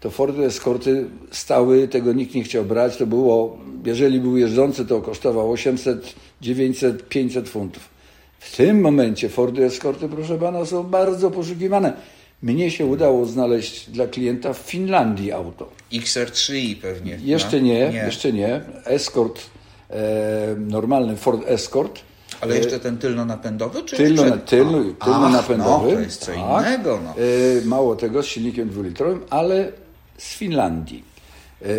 To 0.00 0.10
Fordy 0.10 0.44
Escorty 0.44 1.04
stały, 1.30 1.88
tego 1.88 2.12
nikt 2.12 2.34
nie 2.34 2.42
chciał 2.42 2.64
brać. 2.64 2.96
To 2.96 3.06
było, 3.06 3.58
jeżeli 3.84 4.20
był 4.20 4.36
jeżdżący, 4.36 4.86
to 4.86 5.00
kosztował 5.00 5.52
800, 5.52 6.14
900, 6.40 7.08
500 7.08 7.48
funtów. 7.48 7.88
W 8.38 8.56
tym 8.56 8.80
momencie 8.80 9.28
Fordy 9.28 9.64
Escorty, 9.64 10.08
proszę 10.08 10.38
pana, 10.38 10.64
są 10.64 10.82
bardzo 10.82 11.30
poszukiwane. 11.30 11.92
Mnie 12.42 12.70
się 12.70 12.86
udało 12.86 13.26
znaleźć 13.26 13.90
dla 13.90 14.06
klienta 14.06 14.52
w 14.52 14.58
Finlandii 14.58 15.32
auto. 15.32 15.68
XR3 15.92 16.76
pewnie. 16.76 17.18
Jeszcze 17.22 17.56
no? 17.56 17.66
nie, 17.66 17.90
nie, 17.90 17.98
jeszcze 17.98 18.32
nie. 18.32 18.60
Escort 18.84 19.40
E, 19.90 20.56
normalny 20.58 21.16
Ford 21.16 21.42
Escort. 21.46 22.00
Ale 22.40 22.54
e, 22.54 22.58
jeszcze 22.58 22.80
ten 22.80 22.98
tylno-napędowy? 22.98 23.82
Czy 23.82 23.96
tylno, 23.96 24.22
tylno, 24.38 24.78
tylno-napędowy. 25.04 25.88
No, 25.88 25.94
to 25.94 26.00
jest 26.00 26.20
co 26.20 26.32
tak. 26.32 26.66
innego. 26.66 27.00
No. 27.04 27.10
E, 27.10 27.64
mało 27.64 27.96
tego, 27.96 28.22
z 28.22 28.26
silnikiem 28.26 28.68
dwulitrowym, 28.68 29.20
ale 29.30 29.72
z 30.18 30.34
Finlandii. 30.34 31.16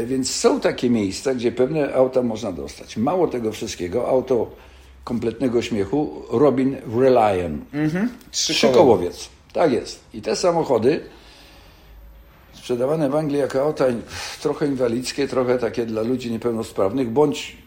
Więc 0.05 0.31
są 0.31 0.59
takie 0.59 0.89
miejsca, 0.89 1.35
gdzie 1.35 1.51
pewne 1.51 1.93
auta 1.93 2.21
można 2.21 2.51
dostać. 2.51 2.97
Mało 2.97 3.27
tego 3.27 3.51
wszystkiego, 3.51 4.07
auto 4.07 4.51
kompletnego 5.03 5.61
śmiechu 5.61 6.21
Robin 6.29 6.77
Reliant. 6.99 7.73
Mhm. 7.73 8.09
Trzykołowiec. 8.31 9.29
Tak 9.53 9.71
jest. 9.71 9.99
I 10.13 10.21
te 10.21 10.35
samochody 10.35 10.99
sprzedawane 12.53 13.09
w 13.09 13.15
Anglii 13.15 13.39
jako 13.39 13.61
auta 13.61 13.85
trochę 14.41 14.67
inwalidzkie, 14.67 15.27
trochę 15.27 15.57
takie 15.57 15.85
dla 15.85 16.01
ludzi 16.01 16.31
niepełnosprawnych, 16.31 17.09
bądź 17.09 17.57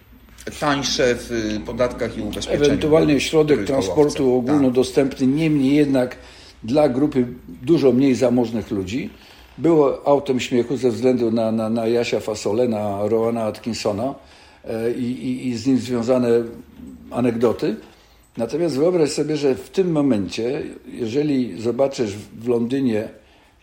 tańsze 0.61 1.15
w 1.19 1.61
podatkach 1.67 2.19
i 2.19 2.21
ubezpieczeniach. 2.21 2.67
Ewentualnie 2.67 3.21
środek 3.21 3.65
transportu 3.65 4.35
ogólnodostępny, 4.35 5.27
niemniej 5.27 5.75
jednak 5.75 6.17
dla 6.65 6.89
grupy 6.89 7.27
dużo 7.63 7.93
mniej 7.93 8.15
zamożnych 8.15 8.71
ludzi. 8.71 9.11
Było 9.61 10.07
autem 10.07 10.41
śmiechu 10.41 10.77
ze 10.77 10.91
względu 10.91 11.31
na, 11.31 11.53
na, 11.53 11.71
na 11.71 11.87
Jasia 11.87 12.21
Fasole, 12.21 12.69
na 12.69 13.09
Rowana 13.09 13.43
Atkinsona 13.43 14.15
e, 14.65 14.93
i, 14.93 15.05
i, 15.05 15.49
i 15.49 15.57
z 15.57 15.67
nim 15.67 15.79
związane 15.79 16.29
anegdoty. 17.11 17.77
Natomiast 18.37 18.77
wyobraź 18.77 19.11
sobie, 19.11 19.37
że 19.37 19.55
w 19.55 19.71
tym 19.71 19.93
momencie, 19.93 20.63
jeżeli 20.89 21.63
zobaczysz 21.63 22.17
w 22.17 22.49
Londynie 22.49 23.09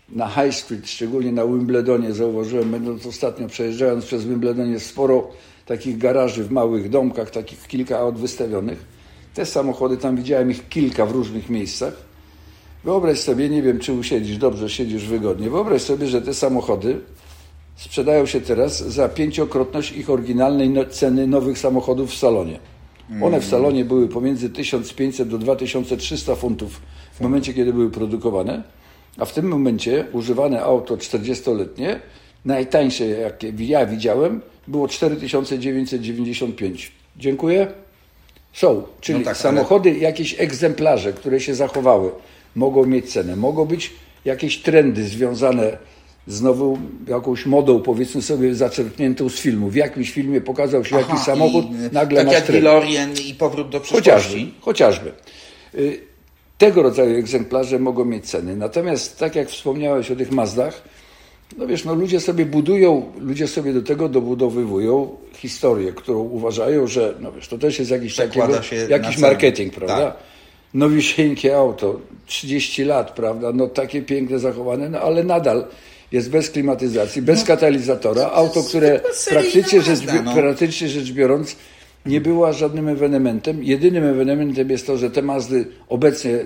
na 0.10 0.28
High 0.28 0.56
Street, 0.56 0.90
szczególnie 0.90 1.32
na 1.32 1.46
Wimbledonie, 1.46 2.14
zauważyłem, 2.14 2.72
będąc 2.72 3.06
ostatnio 3.06 3.48
przejeżdżając 3.48 4.06
przez 4.06 4.26
Wimbledon, 4.26 4.72
jest 4.72 4.86
sporo 4.86 5.28
takich 5.66 5.98
garaży 5.98 6.44
w 6.44 6.52
małych 6.52 6.90
domkach, 6.90 7.30
takich 7.30 7.68
kilka 7.68 8.00
aut 8.00 8.18
wystawionych. 8.18 8.86
Te 9.34 9.46
samochody, 9.46 9.98
tam 9.98 10.16
widziałem 10.16 10.52
ich 10.52 10.70
kilka 10.70 11.06
w 11.06 11.12
różnych 11.12 11.50
miejscach. 11.50 12.07
Wyobraź 12.84 13.20
sobie, 13.20 13.50
nie 13.50 13.62
wiem 13.62 13.80
czy 13.80 13.94
usiedzisz 13.94 14.38
dobrze, 14.38 14.70
siedzisz 14.70 15.06
wygodnie, 15.06 15.50
wyobraź 15.50 15.82
sobie, 15.82 16.08
że 16.08 16.22
te 16.22 16.34
samochody 16.34 17.00
sprzedają 17.76 18.26
się 18.26 18.42
teraz 18.42 18.78
za 18.78 19.10
pięciokrotność 19.10 19.92
ich 19.92 20.10
oryginalnej 20.10 20.70
no, 20.70 20.86
ceny 20.86 21.28
nowych 21.28 21.60
samochodów 21.60 22.12
w 22.12 22.18
salonie. 22.18 22.60
One 23.22 23.40
w 23.40 23.46
salonie 23.46 23.86
były 23.86 24.08
pomiędzy 24.08 24.50
1500 24.50 25.30
do 25.30 25.38
2300 25.38 26.36
funtów 26.36 26.82
w 27.14 27.22
momencie, 27.22 27.54
kiedy 27.54 27.74
były 27.74 27.92
produkowane, 27.92 28.64
a 29.18 29.26
w 29.26 29.34
tym 29.34 29.48
momencie 29.48 30.06
używane 30.14 30.64
auto 30.64 30.98
40-letnie, 30.98 32.00
najtańsze 32.46 33.06
jakie 33.06 33.54
ja 33.60 33.86
widziałem, 33.86 34.42
było 34.68 34.88
4995. 34.88 36.92
Dziękuję. 37.18 37.68
Są, 38.54 38.84
czyli 39.02 39.20
no 39.20 39.26
tak, 39.26 39.38
samochody, 39.38 39.90
ale... 39.90 40.00
jakieś 40.00 40.40
egzemplarze, 40.40 41.14
które 41.14 41.40
się 41.40 41.56
zachowały, 41.56 42.12
mogą 42.58 42.86
mieć 42.86 43.12
cenę. 43.14 43.36
Mogą 43.36 43.66
być 43.66 43.94
jakieś 44.26 44.58
trendy 44.58 45.04
związane 45.04 45.78
z 46.28 46.42
nową 46.42 46.78
jakąś 47.08 47.46
modą, 47.46 47.82
powiedzmy 47.82 48.22
sobie, 48.22 48.56
zaczerpniętą 48.56 49.30
z 49.30 49.40
filmu. 49.40 49.70
W 49.70 49.76
jakimś 49.76 50.12
filmie 50.12 50.42
pokazał 50.42 50.86
się 50.86 50.96
Aha, 50.96 51.08
jakiś 51.08 51.26
samochód, 51.26 51.66
nagle 51.92 52.26
tak 52.26 52.34
jak 52.34 52.52
DeLorean 52.52 53.14
i 53.30 53.34
powrót 53.34 53.70
do 53.70 53.80
przyszłości. 53.80 54.10
Chociażby. 54.10 54.40
chociażby. 54.62 55.12
Y, 55.76 56.00
tego 56.58 56.84
rodzaju 56.84 57.18
egzemplarze 57.18 57.80
mogą 57.80 58.06
mieć 58.06 58.26
ceny. 58.26 58.56
Natomiast, 58.56 59.20
tak 59.20 59.36
jak 59.36 59.50
wspomniałeś 59.50 60.12
o 60.12 60.16
tych 60.16 60.32
Mazdach, 60.32 60.84
No 61.58 61.68
wiesz, 61.68 61.86
no 61.86 61.96
ludzie 61.96 62.20
sobie 62.20 62.46
budują, 62.46 63.12
ludzie 63.20 63.48
sobie 63.48 63.74
do 63.74 63.82
tego 63.82 64.10
dobudowywują 64.10 65.18
historię, 65.34 65.94
którą 65.94 66.20
uważają, 66.20 66.88
że 66.88 67.14
no 67.20 67.32
wiesz, 67.32 67.48
to 67.48 67.58
też 67.58 67.80
jest 67.80 67.92
jakiś, 67.92 68.16
takiego, 68.16 68.50
jakiś 68.90 69.18
marketing, 69.18 69.74
prawda? 69.74 70.12
Tak. 70.12 70.18
Nowisieńkie 70.78 71.58
auto, 71.58 72.00
30 72.26 72.84
lat, 72.84 73.12
prawda? 73.12 73.52
No 73.54 73.68
takie 73.68 74.02
piękne 74.02 74.40
zachowane, 74.40 74.90
no 74.90 75.00
ale 75.00 75.24
nadal 75.24 75.66
jest 76.12 76.30
bez 76.30 76.50
klimatyzacji, 76.50 77.22
bez 77.22 77.40
no, 77.40 77.48
katalizatora. 77.48 78.32
Auto, 78.32 78.64
które 78.64 79.00
praktycznie 79.30 79.82
rzecz, 79.82 80.00
no. 80.24 80.34
praktycznie 80.34 80.90
rzecz 80.90 81.12
biorąc 81.12 81.56
nie 82.06 82.22
była 82.22 82.54
żadnym 82.54 82.88
ewenementem. 82.88 83.64
Jedynym 83.64 84.04
ewenementem 84.04 84.70
jest 84.70 84.88
to, 84.88 84.98
że 84.98 85.12
te 85.12 85.22
Mazdy 85.22 85.68
obecnie, 85.90 86.46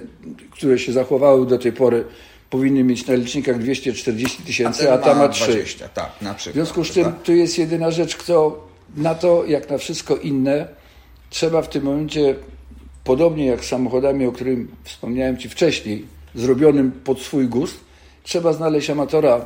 które 0.52 0.80
się 0.80 0.92
zachowały 0.92 1.48
do 1.48 1.58
tej 1.58 1.72
pory, 1.72 2.04
powinny 2.50 2.84
mieć 2.84 3.08
na 3.08 3.14
licznikach 3.14 3.60
240 3.60 4.44
tysięcy, 4.44 4.92
a, 4.92 4.94
a 4.94 4.98
ta 4.98 5.16
ma 5.16 5.30
3. 5.30 5.52
20, 5.52 5.90
tak, 5.90 6.10
na 6.22 6.34
przykład. 6.34 6.54
W 6.54 6.56
związku 6.56 6.84
z 6.84 6.92
czym 6.92 7.14
tu 7.24 7.34
jest 7.34 7.58
jedyna 7.58 7.92
rzecz, 7.92 8.16
kto 8.16 8.68
na 8.98 9.16
to, 9.16 9.46
jak 9.46 9.70
na 9.70 9.78
wszystko 9.78 10.16
inne, 10.16 10.68
trzeba 11.30 11.62
w 11.62 11.70
tym 11.70 11.84
momencie, 11.84 12.36
podobnie 13.04 13.46
jak 13.46 13.66
z 13.66 13.68
samochodami, 13.68 14.26
o 14.26 14.32
którym 14.32 14.68
wspomniałem 14.84 15.38
Ci 15.38 15.50
wcześniej, 15.50 16.06
zrobionym 16.36 16.92
pod 16.92 17.22
swój 17.22 17.48
gust, 17.48 17.80
trzeba 18.24 18.54
znaleźć 18.54 18.90
amatora 18.90 19.46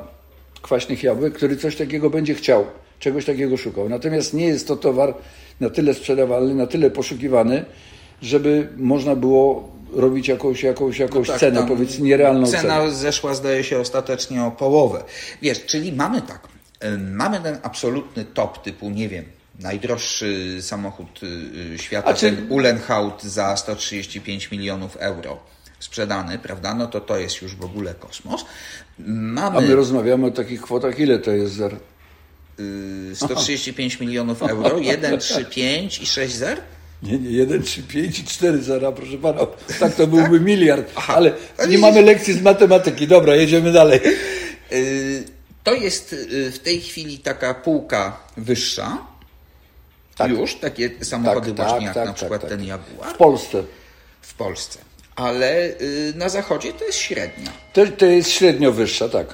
kwaśnych 0.61 1.03
jabłek, 1.03 1.33
który 1.33 1.57
coś 1.57 1.75
takiego 1.75 2.09
będzie 2.09 2.35
chciał, 2.35 2.65
czegoś 2.99 3.25
takiego 3.25 3.57
szukał. 3.57 3.89
Natomiast 3.89 4.33
nie 4.33 4.45
jest 4.45 4.67
to 4.67 4.75
towar 4.75 5.13
na 5.59 5.69
tyle 5.69 5.93
sprzedawalny, 5.93 6.55
na 6.55 6.67
tyle 6.67 6.89
poszukiwany, 6.89 7.65
żeby 8.21 8.67
można 8.77 9.15
było 9.15 9.75
robić 9.93 10.27
jakąś, 10.27 10.63
jakąś, 10.63 10.99
jakąś 10.99 11.27
no 11.27 11.33
tak, 11.33 11.39
cenę, 11.39 11.65
powiedzmy 11.67 12.05
nierealną 12.05 12.45
cena 12.45 12.61
cenę. 12.61 12.73
Cena 12.73 12.91
zeszła, 12.91 13.33
zdaje 13.33 13.63
się, 13.63 13.79
ostatecznie 13.79 14.43
o 14.43 14.51
połowę. 14.51 15.03
Wiesz, 15.41 15.65
czyli 15.65 15.93
mamy 15.93 16.21
tak, 16.21 16.47
mamy 16.99 17.39
ten 17.39 17.57
absolutny 17.63 18.25
top 18.25 18.63
typu, 18.63 18.89
nie 18.89 19.09
wiem, 19.09 19.25
najdroższy 19.59 20.57
samochód 20.61 21.21
y, 21.73 21.77
świata, 21.77 22.13
czy... 22.13 22.31
ten 22.31 22.51
Ulenhaut 22.51 23.23
za 23.23 23.57
135 23.57 24.51
milionów 24.51 24.97
euro 24.97 25.39
sprzedany, 25.79 26.37
prawda? 26.39 26.73
No 26.73 26.87
to 26.87 27.01
to 27.01 27.17
jest 27.17 27.41
już 27.41 27.55
w 27.55 27.63
ogóle 27.63 27.93
kosmos. 27.93 28.45
Mamy... 29.07 29.57
A 29.57 29.61
my 29.61 29.75
rozmawiamy 29.75 30.27
o 30.27 30.31
takich 30.31 30.61
kwotach, 30.61 30.99
ile 30.99 31.19
to 31.19 31.31
jest 31.31 31.53
zer? 31.53 31.75
135 33.13 33.99
milionów 33.99 34.43
euro, 34.43 34.79
1, 34.79 35.19
3, 35.19 35.45
5 35.45 35.99
i 36.01 36.05
6 36.05 36.35
zer? 36.35 36.61
Nie, 37.03 37.19
nie, 37.19 37.31
1, 37.31 37.63
3, 37.63 37.83
5 37.83 38.19
i 38.19 38.23
4 38.23 38.63
zera, 38.63 38.91
proszę 38.91 39.17
pana. 39.17 39.39
Tak 39.79 39.95
to 39.95 40.07
byłby 40.07 40.39
miliard, 40.39 40.91
Aha. 40.95 41.13
ale 41.15 41.31
nie 41.69 41.77
mamy 41.77 42.01
lekcji 42.01 42.33
z 42.33 42.41
matematyki. 42.41 43.07
Dobra, 43.07 43.35
jedziemy 43.35 43.71
dalej. 43.71 43.99
Y, 44.71 45.23
to 45.63 45.73
jest 45.73 46.13
y, 46.13 46.51
w 46.51 46.59
tej 46.59 46.81
chwili 46.81 47.19
taka 47.19 47.53
półka 47.53 48.19
wyższa. 48.37 49.14
Tak. 50.15 50.32
Już 50.32 50.56
takie 50.56 51.06
samochody 51.06 51.54
tak, 51.54 51.56
właśnie 51.56 51.75
tak, 51.75 51.84
jak 51.86 51.93
tak, 51.93 52.06
na 52.06 52.12
tak, 52.12 52.15
przykład 52.15 52.41
tak. 52.41 52.49
ten 52.49 52.63
Jaguar. 52.63 53.13
W 53.13 53.17
Polsce. 53.17 53.63
W 54.21 54.34
Polsce. 54.34 54.80
Ale 55.15 55.80
y, 55.82 56.13
na 56.15 56.30
zachodzie 56.30 56.73
to 56.73 56.86
jest 56.86 56.97
średnia. 56.97 57.51
To, 57.73 57.88
to 57.88 58.06
jest 58.06 58.30
średnio 58.30 58.71
wyższa, 58.71 59.10
tak. 59.10 59.34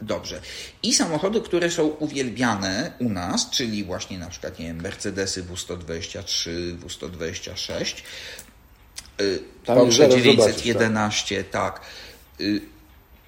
Dobrze. 0.00 0.40
I 0.82 0.94
samochody, 0.94 1.40
które 1.40 1.70
są 1.70 1.86
uwielbiane 1.86 2.92
u 2.98 3.08
nas, 3.08 3.50
czyli 3.50 3.84
właśnie 3.84 4.18
na 4.18 4.30
przykład, 4.30 4.58
nie 4.58 4.66
wiem, 4.66 4.82
Mercedesy 4.82 5.44
W123, 5.44 6.50
W126, 6.78 8.02
Porsche 9.64 10.08
911, 10.08 11.44
tak. 11.44 11.80
Y, 12.40 12.60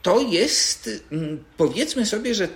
to 0.03 0.21
jest, 0.21 0.91
mm, 1.13 1.45
powiedzmy 1.57 2.07
sobie, 2.07 2.35
że 2.35 2.49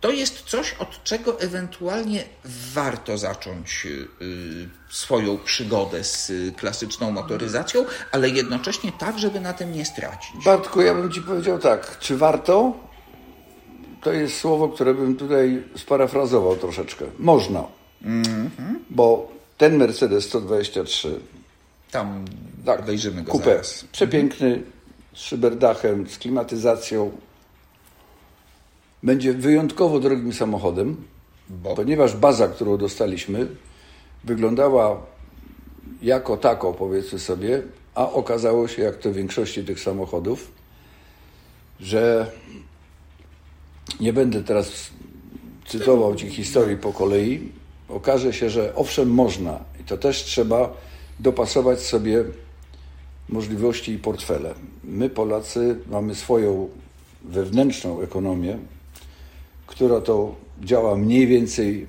to 0.00 0.10
jest 0.10 0.42
coś, 0.42 0.74
od 0.78 1.04
czego 1.04 1.40
ewentualnie 1.40 2.24
warto 2.74 3.18
zacząć 3.18 3.86
y, 3.86 4.68
swoją 4.90 5.38
przygodę 5.38 6.04
z 6.04 6.32
klasyczną 6.56 7.10
motoryzacją, 7.10 7.84
ale 8.12 8.28
jednocześnie 8.28 8.92
tak, 8.98 9.18
żeby 9.18 9.40
na 9.40 9.52
tym 9.52 9.72
nie 9.72 9.84
stracić. 9.84 10.44
Bartku, 10.44 10.80
ja 10.80 10.94
bym 10.94 11.12
Ci 11.12 11.22
powiedział 11.22 11.58
tak, 11.58 11.98
czy 11.98 12.16
warto? 12.16 12.90
to 14.00 14.12
jest 14.12 14.38
słowo, 14.38 14.68
które 14.68 14.94
bym 14.94 15.16
tutaj 15.16 15.62
sparafrazował 15.76 16.56
troszeczkę. 16.56 17.04
Można. 17.18 17.64
Mm-hmm. 18.04 18.74
Bo 18.90 19.32
ten 19.58 19.76
Mercedes 19.76 20.24
123. 20.24 21.20
Tam 21.90 22.24
tak, 22.64 22.84
wejrzymy 22.84 23.22
go 23.22 23.32
kupę, 23.32 23.44
zaraz. 23.44 23.84
Przepiękny, 23.92 24.62
z 25.14 25.20
szyberdachem, 25.20 26.08
z 26.08 26.18
klimatyzacją. 26.18 27.10
Będzie 29.02 29.32
wyjątkowo 29.32 30.00
drogim 30.00 30.32
samochodem, 30.32 30.96
Bo? 31.50 31.74
ponieważ 31.74 32.16
baza, 32.16 32.48
którą 32.48 32.76
dostaliśmy, 32.76 33.46
wyglądała 34.24 35.02
jako 36.02 36.36
tako, 36.36 36.72
powiedzmy 36.72 37.18
sobie, 37.18 37.62
a 37.94 38.10
okazało 38.10 38.68
się, 38.68 38.82
jak 38.82 38.96
to 38.96 39.10
w 39.10 39.14
większości 39.14 39.64
tych 39.64 39.80
samochodów, 39.80 40.50
że 41.80 42.30
nie 44.00 44.12
będę 44.12 44.44
teraz 44.44 44.90
cytował 45.66 46.14
Ci 46.14 46.30
historii 46.30 46.76
po 46.76 46.92
kolei. 46.92 47.52
Okaże 47.88 48.32
się, 48.32 48.50
że 48.50 48.74
owszem 48.74 49.10
można 49.10 49.58
i 49.80 49.84
to 49.84 49.96
też 49.96 50.24
trzeba 50.24 50.72
dopasować 51.20 51.80
sobie 51.80 52.24
możliwości 53.28 53.92
i 53.92 53.98
portfele. 53.98 54.54
My 54.84 55.10
Polacy 55.10 55.76
mamy 55.90 56.14
swoją 56.14 56.68
wewnętrzną 57.24 58.00
ekonomię, 58.00 58.58
która 59.70 60.00
to 60.00 60.34
działa 60.64 60.96
mniej 60.96 61.26
więcej 61.26 61.86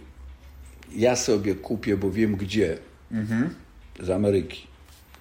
ja 0.95 1.15
sobie 1.15 1.55
kupię, 1.55 1.97
bo 1.97 2.11
wiem 2.11 2.35
gdzie. 2.35 2.77
Mhm. 3.11 3.49
Z 3.99 4.09
Ameryki. 4.09 4.61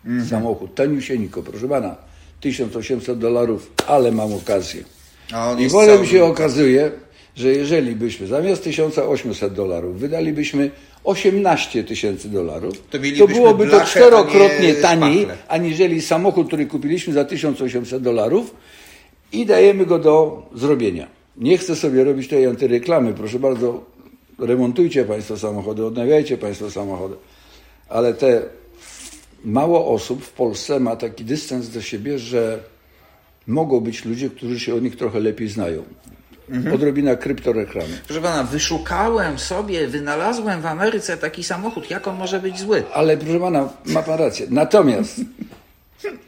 Mhm. 0.04 0.28
Samochód 0.28 0.74
taniusieńko, 0.74 1.42
proszę 1.42 1.68
pana, 1.68 1.96
1800 2.40 3.18
dolarów, 3.18 3.70
ale 3.86 4.12
mam 4.12 4.32
okazję. 4.32 4.84
I 5.58 5.68
wolę 5.68 6.06
się 6.06 6.24
okazuje, 6.24 6.90
że 7.36 7.48
jeżeli 7.48 7.96
byśmy 7.96 8.26
zamiast 8.26 8.64
1800 8.64 9.54
dolarów 9.54 10.00
wydalibyśmy 10.00 10.70
18 11.04 11.84
tysięcy 11.84 12.28
dolarów, 12.28 12.74
to, 12.90 12.98
to 13.18 13.28
byłoby 13.28 13.66
to 13.66 13.80
czterokrotnie 13.80 14.74
taniej, 14.74 15.26
aniżeli 15.48 16.02
samochód, 16.02 16.46
który 16.46 16.66
kupiliśmy 16.66 17.12
za 17.12 17.24
1800 17.24 18.02
dolarów 18.02 18.54
i 19.32 19.46
dajemy 19.46 19.86
go 19.86 19.98
do 19.98 20.42
zrobienia. 20.54 21.19
Nie 21.36 21.58
chcę 21.58 21.76
sobie 21.76 22.04
robić 22.04 22.28
tej 22.28 22.46
antyreklamy, 22.46 23.14
proszę 23.14 23.38
bardzo, 23.38 23.84
remontujcie 24.38 25.04
Państwo 25.04 25.38
samochody, 25.38 25.84
odnawiajcie 25.84 26.38
Państwo 26.38 26.70
samochody, 26.70 27.14
ale 27.88 28.14
te 28.14 28.42
mało 29.44 29.94
osób 29.94 30.24
w 30.24 30.32
Polsce 30.32 30.80
ma 30.80 30.96
taki 30.96 31.24
dystans 31.24 31.68
do 31.68 31.82
siebie, 31.82 32.18
że 32.18 32.58
mogą 33.46 33.80
być 33.80 34.04
ludzie, 34.04 34.30
którzy 34.30 34.60
się 34.60 34.74
o 34.74 34.78
nich 34.78 34.96
trochę 34.96 35.20
lepiej 35.20 35.48
znają. 35.48 35.82
Mhm. 36.50 36.74
Odrobina 36.74 37.16
kryptoreklamy. 37.16 38.00
Proszę 38.06 38.20
pana, 38.20 38.44
wyszukałem 38.44 39.38
sobie, 39.38 39.86
wynalazłem 39.86 40.60
w 40.60 40.66
Ameryce 40.66 41.16
taki 41.16 41.44
samochód. 41.44 41.90
Jak 41.90 42.08
on 42.08 42.16
może 42.16 42.40
być 42.40 42.60
zły? 42.60 42.82
Ale 42.94 43.16
proszę 43.16 43.40
pana, 43.40 43.68
ma 43.84 44.02
pan 44.02 44.18
rację. 44.18 44.46
Natomiast, 44.50 45.20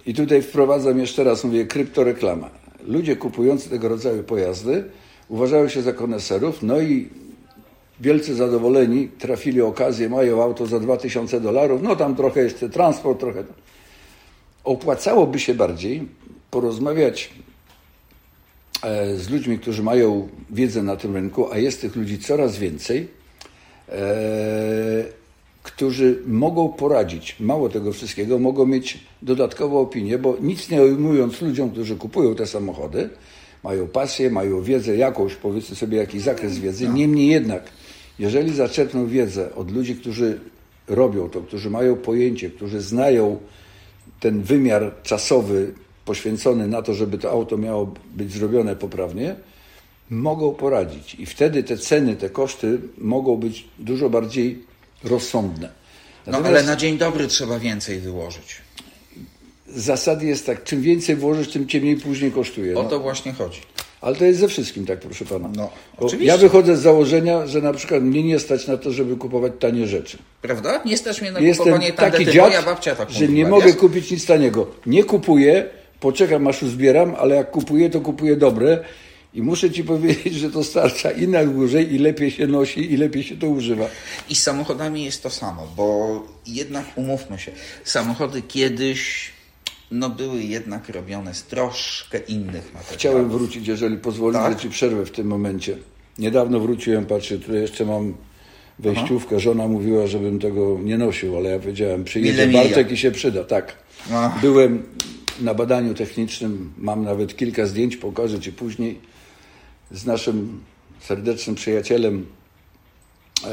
i 0.07 0.15
tutaj 0.15 0.43
wprowadzam 0.43 0.99
jeszcze 0.99 1.25
raz, 1.25 1.45
mówię, 1.45 1.67
kryptoreklama. 1.67 2.62
Ludzie 2.87 3.17
kupujący 3.17 3.71
tego 3.71 3.89
rodzaju 3.89 4.23
pojazdy 4.25 4.85
uważają 5.29 5.69
się 5.69 5.83
za 5.83 5.93
koneserów, 5.93 6.63
no 6.63 6.81
i 6.81 7.09
wielce 8.01 8.35
zadowoleni, 8.35 9.09
trafili 9.09 9.61
okazję, 9.61 10.09
mają 10.09 10.43
auto 10.43 10.67
za 10.67 10.81
2000 10.81 11.41
dolarów, 11.41 11.83
no 11.83 11.97
tam 11.97 12.17
trochę 12.17 12.41
jeszcze 12.41 12.71
transport, 12.71 13.21
trochę. 13.21 13.45
Opłacałoby 14.65 15.41
się 15.41 15.55
bardziej 15.55 16.09
porozmawiać 16.51 17.31
e, 18.83 19.17
z 19.17 19.31
ludźmi, 19.31 19.59
którzy 19.59 19.83
mają 19.83 20.29
wiedzę 20.51 20.83
na 20.83 20.97
tym 20.97 21.15
rynku, 21.15 21.53
a 21.53 21.59
jest 21.59 21.81
tych 21.81 21.97
ludzi 21.97 22.19
coraz 22.19 22.59
więcej, 22.59 23.09
e, 23.89 25.22
którzy 25.63 26.23
mogą 26.27 26.69
poradzić. 26.69 27.37
Mało 27.41 27.69
tego 27.69 27.93
wszystkiego, 27.93 28.39
mogą 28.39 28.67
mieć 28.67 28.99
dodatkową 29.23 29.81
opinię, 29.81 30.19
bo 30.19 30.37
nic 30.41 30.71
nie 30.71 30.83
ujmując 30.83 31.43
ludziom, 31.43 31.71
którzy 31.71 31.97
kupują 31.97 32.35
te 32.35 32.47
samochody, 32.47 33.09
mają 33.65 33.89
pasję, 33.89 34.31
mają 34.31 34.63
wiedzę 34.63 34.97
jakąś, 34.97 35.35
powiedzmy 35.35 35.77
sobie 35.77 35.99
jakiś 35.99 36.23
zakres 36.23 36.59
wiedzy. 36.59 36.89
No. 36.89 36.95
Niemniej 36.95 37.29
jednak, 37.29 37.63
jeżeli 38.19 38.55
zaczerpną 38.55 39.07
wiedzę 39.07 39.55
od 39.55 39.71
ludzi, 39.71 39.97
którzy 39.97 40.41
robią 40.89 41.29
to, 41.29 41.41
którzy 41.41 41.71
mają 41.71 41.97
pojęcie, 41.97 42.51
którzy 42.51 42.81
znają 42.81 43.39
ten 44.21 44.43
wymiar 44.43 44.93
czasowy 45.03 45.75
poświęcony 46.05 46.69
na 46.69 46.83
to, 46.83 46.95
żeby 46.95 47.19
to 47.19 47.31
auto 47.31 47.59
miało 47.59 47.95
być 48.15 48.33
zrobione 48.33 48.77
poprawnie, 48.77 49.35
mogą 50.11 50.55
poradzić. 50.55 51.15
I 51.15 51.27
wtedy 51.27 51.63
te 51.63 51.77
ceny, 51.77 52.17
te 52.17 52.31
koszty 52.31 52.79
mogą 52.99 53.37
być 53.37 53.69
dużo 53.79 54.11
bardziej 54.11 54.72
rozsądne. 55.05 55.69
Natomiast 56.27 56.43
no 56.53 56.59
ale 56.59 56.63
na 56.63 56.77
dzień 56.77 56.99
dobry 56.99 57.27
trzeba 57.27 57.59
więcej 57.59 58.01
wyłożyć. 58.01 58.57
Zasady 59.69 60.27
jest 60.27 60.47
tak, 60.47 60.65
czym 60.65 60.83
więcej 60.83 61.17
włożysz, 61.17 61.49
tym 61.49 61.69
cię 61.69 61.81
mniej 61.81 61.97
później 61.97 62.33
kosztuje. 62.33 62.79
O 62.79 62.83
no. 62.83 62.89
to 62.89 63.01
właśnie 63.01 63.33
chodzi. 63.33 63.61
Ale 64.01 64.17
to 64.17 64.25
jest 64.25 64.41
ze 64.41 64.49
wszystkim 64.49 64.87
tak, 64.87 65.01
proszę 65.01 65.25
pana. 65.25 65.49
No, 65.57 65.71
Bo 65.99 66.07
oczywiście. 66.07 66.27
ja 66.33 66.37
wychodzę 66.39 66.77
z 66.77 66.81
założenia, 66.81 67.47
że 67.47 67.61
na 67.61 67.73
przykład 67.73 68.03
mnie 68.03 68.23
nie 68.23 68.39
stać 68.39 68.67
na 68.67 68.77
to, 68.77 68.91
żeby 68.93 69.17
kupować 69.17 69.53
tanie 69.61 69.87
rzeczy. 69.87 70.19
Prawda? 70.43 70.83
Nie 70.85 70.97
stać 70.97 71.21
mnie 71.21 71.33
na 71.33 71.41
Jestem 71.41 71.65
kupowanie 71.65 71.93
taki 71.93 72.11
tandety. 72.11 72.33
dziad, 72.33 72.47
Moja 72.47 72.63
babcia 72.63 72.97
tak 72.97 73.11
że 73.11 73.21
mówiła, 73.21 73.37
nie 73.37 73.43
wiesz? 73.43 73.51
mogę 73.51 73.73
kupić 73.73 74.11
nic 74.11 74.27
taniego. 74.27 74.67
Nie 74.87 75.05
kupuję, 75.05 75.69
poczekam 76.01 76.47
aż 76.47 76.63
uzbieram, 76.63 77.15
ale 77.19 77.35
jak 77.37 77.51
kupuję, 77.51 77.91
to 77.91 78.01
kupuję 78.01 78.37
dobre. 78.37 78.85
I 79.35 79.43
muszę 79.43 79.71
ci 79.71 79.85
powiedzieć, 79.85 80.35
że 80.35 80.51
to 80.51 80.65
starcza 80.65 81.11
i 81.11 81.29
na 81.29 81.45
dłużej, 81.45 81.95
i 81.95 81.99
lepiej 81.99 82.31
się 82.31 82.47
nosi, 82.47 82.93
i 82.93 82.97
lepiej 82.97 83.23
się 83.23 83.37
to 83.37 83.49
używa. 83.49 83.87
I 84.29 84.35
z 84.35 84.43
samochodami 84.43 85.05
jest 85.05 85.23
to 85.23 85.31
samo, 85.31 85.69
bo 85.77 86.23
jednak 86.47 86.85
umówmy 86.97 87.39
się, 87.39 87.53
samochody 87.85 88.43
kiedyś 88.43 89.31
no, 89.91 90.11
były 90.11 90.43
jednak 90.43 90.89
robione 90.89 91.35
z 91.35 91.43
troszkę 91.43 92.19
innych 92.19 92.65
materiałów. 92.65 92.93
Chciałem 92.93 93.31
wrócić, 93.31 93.69
jeżeli 93.69 93.97
pozwolisz, 93.97 94.41
Tak? 94.41 94.53
że 94.53 94.59
ci 94.59 94.71
przerwę 94.71 95.07
w 95.07 95.11
tym 95.11 95.27
momencie. 95.27 95.77
Niedawno 96.19 96.61
wróciłem, 96.61 97.07
patrzę, 97.07 97.39
tu 97.39 97.55
jeszcze 97.55 97.85
mam 97.85 98.15
wejściówkę. 98.79 99.41
Żona 99.41 99.69
mówiła, 99.69 100.07
żebym 100.07 100.39
tego 100.39 100.79
nie 100.83 100.99
nosił, 100.99 101.37
ale 101.37 101.51
ja 101.51 101.59
powiedziałem, 101.59 102.05
przyjedzie 102.05 102.47
mija. 102.47 102.63
Bartek 102.63 102.93
i 102.93 102.97
się 102.97 103.11
przyda. 103.11 103.45
Tak. 103.45 103.77
Ach. 104.13 104.41
Byłem 104.41 104.83
na 105.41 105.55
badaniu 105.55 105.95
technicznym, 105.95 106.73
mam 106.79 107.05
nawet 107.05 107.37
kilka 107.37 107.67
zdjęć, 107.67 107.97
pokażę 107.97 108.41
ci 108.41 108.53
później, 108.53 108.99
z 109.93 110.07
naszym 110.07 110.61
serdecznym 111.01 111.57
przyjacielem 111.57 112.27
e, 113.45 113.47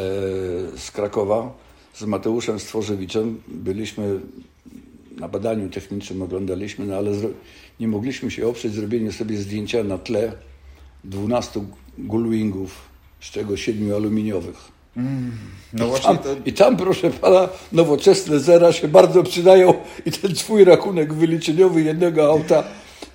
z 0.78 0.91
Krakowa, 0.91 1.54
z 1.93 2.04
Mateuszem 2.04 2.60
Stworzewiczem. 2.60 3.41
Byliśmy 3.47 4.19
na 5.17 5.28
badaniu 5.28 5.69
technicznym, 5.69 6.21
oglądaliśmy, 6.21 6.86
no 6.86 6.95
ale 6.95 7.12
nie 7.80 7.88
mogliśmy 7.88 8.32
się 8.32 8.47
oprzeć 8.47 8.73
zrobieniu 8.73 9.12
sobie 9.12 9.38
zdjęcia 9.38 9.84
na 9.84 9.97
tle 9.97 10.34
12 11.04 11.65
gullwingów, 11.97 12.75
z 13.21 13.25
czego 13.25 13.58
7 13.58 13.93
aluminiowych. 13.93 14.80
No 15.73 15.88
właśnie 15.88 16.15
Tam, 16.15 16.17
to... 16.17 16.36
I 16.45 16.54
tam, 16.54 16.78
proszę 16.78 17.12
pana, 17.12 17.49
nowoczesne 17.71 18.39
zera 18.39 18.73
się 18.73 18.88
bardzo 18.88 19.23
przydają 19.23 19.73
i 20.06 20.12
ten 20.12 20.36
swój 20.36 20.63
rachunek 20.63 21.13
wyliczeniowy 21.13 21.82
jednego 21.82 22.30
auta, 22.30 22.63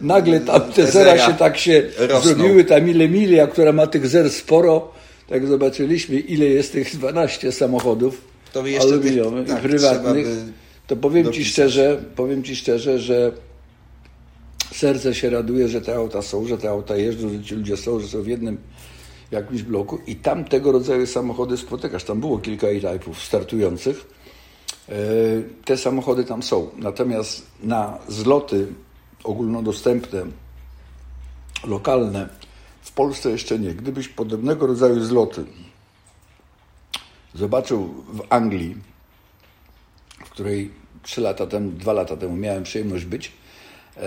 nagle 0.00 0.40
tam 0.40 0.72
te 0.72 0.86
zera 0.92 1.18
się 1.26 1.34
tak 1.34 1.58
się 1.58 1.82
rosną. 1.98 2.20
zrobiły, 2.34 2.64
ta 2.64 2.80
mile 2.80 3.08
milia, 3.08 3.46
która 3.46 3.72
ma 3.72 3.86
tych 3.86 4.06
zer 4.06 4.30
sporo, 4.30 4.92
tak 5.28 5.46
zobaczyliśmy, 5.46 6.18
ile 6.18 6.44
jest 6.44 6.72
tych 6.72 6.96
12 6.96 7.52
samochodów 7.52 8.20
To 8.52 8.66
jeszcze 8.66 8.88
aluminiowych 8.88 9.48
tak, 9.48 9.58
i 9.58 9.68
prywatnych, 9.68 10.26
to 10.86 10.96
powiem 10.96 11.24
ci 11.24 11.30
dopisać. 11.30 11.52
szczerze, 11.52 12.04
powiem 12.16 12.42
ci 12.44 12.56
szczerze, 12.56 12.98
że 12.98 13.32
serce 14.72 15.14
się 15.14 15.30
raduje, 15.30 15.68
że 15.68 15.80
te 15.80 15.94
auta 15.96 16.22
są, 16.22 16.46
że 16.46 16.58
te 16.58 16.70
auta 16.70 16.96
jeżdżą, 16.96 17.28
że 17.28 17.42
ci 17.42 17.54
ludzie 17.54 17.76
są, 17.76 18.00
że 18.00 18.08
są 18.08 18.22
w 18.22 18.26
jednym 18.26 18.58
jakimś 19.30 19.62
bloku 19.62 19.98
i 20.06 20.16
tam 20.16 20.44
tego 20.44 20.72
rodzaju 20.72 21.06
samochody 21.06 21.56
spotykasz. 21.56 22.04
Tam 22.04 22.20
było 22.20 22.38
kilka 22.38 22.66
e-typów 22.66 23.22
startujących. 23.22 24.04
E, 24.88 24.94
Te 25.64 25.76
samochody 25.76 26.24
tam 26.24 26.42
są. 26.42 26.70
Natomiast 26.78 27.42
na 27.62 27.98
zloty 28.08 28.66
ogólnodostępne, 29.24 30.26
lokalne, 31.64 32.28
w 32.82 32.92
Polsce 32.92 33.30
jeszcze 33.30 33.58
nie. 33.58 33.74
Gdybyś 33.74 34.08
podobnego 34.08 34.66
rodzaju 34.66 35.04
zloty 35.04 35.44
zobaczył 37.34 37.94
w 38.08 38.22
Anglii, 38.30 38.76
w 40.24 40.30
której 40.30 40.70
trzy 41.02 41.20
lata 41.20 41.46
temu, 41.46 41.70
dwa 41.70 41.92
lata 41.92 42.16
temu 42.16 42.36
miałem 42.36 42.62
przyjemność 42.62 43.04
być, 43.04 43.32
e, 43.96 44.00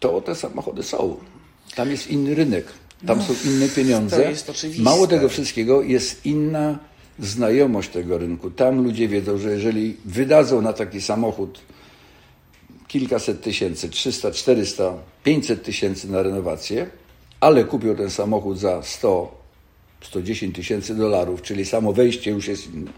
to 0.00 0.20
te 0.20 0.34
samochody 0.34 0.82
są. 0.82 1.16
Tam 1.74 1.90
jest 1.90 2.06
inny 2.06 2.34
rynek, 2.34 2.66
tam 3.06 3.22
są 3.22 3.34
inne 3.44 3.68
pieniądze. 3.68 4.32
No. 4.78 4.82
Mało 4.82 5.06
tego 5.06 5.28
wszystkiego, 5.28 5.82
jest 5.82 6.26
inna 6.26 6.78
znajomość 7.18 7.90
tego 7.90 8.18
rynku. 8.18 8.50
Tam 8.50 8.84
ludzie 8.84 9.08
wiedzą, 9.08 9.38
że 9.38 9.50
jeżeli 9.50 9.96
wydadzą 10.04 10.62
na 10.62 10.72
taki 10.72 11.00
samochód 11.00 11.60
kilkaset 12.90 13.42
tysięcy, 13.42 13.88
300, 13.88 14.30
400, 14.30 14.94
500 15.24 15.62
tysięcy 15.62 16.10
na 16.10 16.22
renowację, 16.22 16.86
ale 17.40 17.64
kupią 17.64 17.96
ten 17.96 18.10
samochód 18.10 18.58
za 18.58 18.82
100, 18.82 19.40
110 20.00 20.54
tysięcy 20.56 20.94
dolarów, 20.94 21.42
czyli 21.42 21.64
samo 21.64 21.92
wejście 21.92 22.30
już 22.30 22.48
jest 22.48 22.74
inne. 22.74 22.90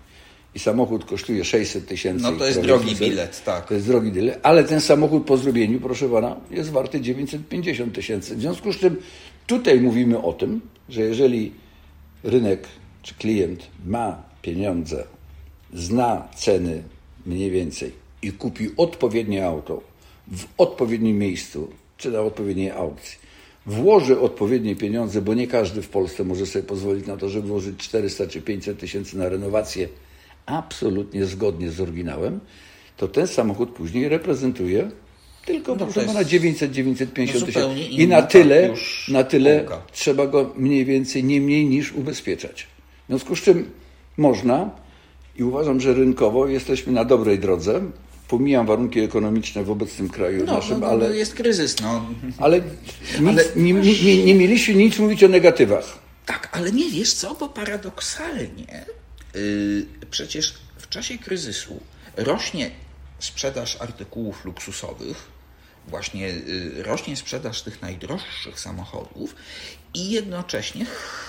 I 0.54 0.58
samochód 0.58 1.04
kosztuje 1.04 1.44
600 1.44 1.86
tysięcy. 1.86 2.22
No 2.22 2.32
to 2.32 2.46
jest 2.46 2.60
drogi 2.60 2.84
800. 2.84 3.08
bilet, 3.08 3.44
tak. 3.44 3.68
To 3.68 3.74
jest 3.74 3.86
drogi 3.86 4.12
bilet, 4.12 4.40
ale 4.42 4.64
ten 4.64 4.80
samochód 4.80 5.26
po 5.26 5.36
zrobieniu, 5.36 5.80
proszę 5.80 6.08
pana, 6.08 6.36
jest 6.50 6.70
warty 6.70 7.00
950 7.00 7.94
tysięcy. 7.94 8.36
W 8.36 8.40
związku 8.40 8.72
z 8.72 8.76
czym 8.76 8.96
tutaj 9.46 9.80
mówimy 9.80 10.22
o 10.22 10.32
tym, 10.32 10.60
że 10.88 11.00
jeżeli 11.00 11.52
rynek 12.24 12.68
czy 13.02 13.14
klient 13.14 13.66
ma 13.86 14.22
pieniądze, 14.42 15.04
zna 15.74 16.28
ceny 16.36 16.82
mniej 17.26 17.50
więcej 17.50 18.01
i 18.22 18.32
kupi 18.32 18.70
odpowiednie 18.76 19.46
auto 19.46 19.82
w 20.32 20.44
odpowiednim 20.58 21.18
miejscu 21.18 21.68
czy 21.96 22.10
na 22.10 22.20
odpowiedniej 22.20 22.70
aukcji, 22.70 23.18
włoży 23.66 24.20
odpowiednie 24.20 24.76
pieniądze, 24.76 25.22
bo 25.22 25.34
nie 25.34 25.46
każdy 25.46 25.82
w 25.82 25.88
Polsce 25.88 26.24
może 26.24 26.46
sobie 26.46 26.62
pozwolić 26.62 27.06
na 27.06 27.16
to, 27.16 27.28
żeby 27.28 27.48
włożyć 27.48 27.76
400 27.76 28.26
czy 28.26 28.42
500 28.42 28.78
tysięcy 28.78 29.18
na 29.18 29.28
renowację 29.28 29.88
absolutnie 30.46 31.26
zgodnie 31.26 31.70
z 31.70 31.80
oryginałem, 31.80 32.40
to 32.96 33.08
ten 33.08 33.26
samochód 33.26 33.70
później 33.70 34.08
reprezentuje 34.08 34.90
tylko 35.46 35.74
No 35.74 35.86
proszę 35.86 36.06
pana 36.06 36.22
900-950 36.22 37.40
no 37.40 37.46
tysięcy. 37.46 37.80
I 37.90 38.08
na 38.08 38.22
tyle, 38.22 38.68
tak, 38.68 38.78
na 39.08 39.24
tyle 39.24 39.64
trzeba 39.92 40.26
go 40.26 40.50
mniej 40.56 40.84
więcej 40.84 41.24
nie 41.24 41.40
mniej 41.40 41.66
niż 41.66 41.92
ubezpieczać. 41.92 42.66
W 43.04 43.08
związku 43.08 43.36
z 43.36 43.42
czym 43.42 43.70
można 44.16 44.70
i 45.36 45.42
uważam, 45.42 45.80
że 45.80 45.94
rynkowo 45.94 46.48
jesteśmy 46.48 46.92
na 46.92 47.04
dobrej 47.04 47.38
drodze. 47.38 47.80
Pomijam 48.32 48.66
warunki 48.66 49.00
ekonomiczne 49.00 49.64
w 49.64 49.70
obecnym 49.70 50.08
kraju 50.08 50.44
No, 50.46 50.54
naszym, 50.54 50.80
no, 50.80 50.86
no, 50.86 50.92
ale, 50.92 51.16
jest 51.16 51.34
kryzys, 51.34 51.80
no. 51.80 52.06
ale, 52.38 52.60
nic, 53.20 53.28
Ale- 53.28 53.44
nie, 53.56 53.72
nie, 53.72 54.24
nie 54.24 54.34
mieliśmy 54.34 54.74
nic 54.74 54.98
mówić 54.98 55.24
o 55.24 55.28
negatywach. 55.28 55.98
Tak, 56.26 56.48
ale 56.52 56.72
nie 56.72 56.90
wiesz 56.90 57.14
co, 57.14 57.34
bo 57.34 57.48
paradoksalnie 57.48 58.86
yy, 59.34 59.86
przecież 60.10 60.54
w 60.76 60.88
czasie 60.88 61.18
kryzysu 61.18 61.80
rośnie 62.16 62.70
sprzedaż 63.18 63.76
artykułów 63.80 64.44
luksusowych, 64.44 65.16
właśnie 65.88 66.28
yy, 66.28 66.82
rośnie 66.82 67.16
sprzedaż 67.16 67.62
tych 67.62 67.82
najdroższych 67.82 68.60
samochodów 68.60 69.34
i 69.94 70.10
jednocześnie 70.10 70.84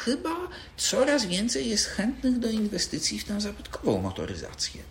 chyba 0.06 0.36
coraz 0.78 1.26
więcej 1.26 1.70
jest 1.70 1.86
chętnych 1.86 2.40
do 2.40 2.50
inwestycji 2.50 3.20
w 3.20 3.24
tę 3.24 3.42
zabytkową 3.42 4.02
motoryzację. 4.02 4.82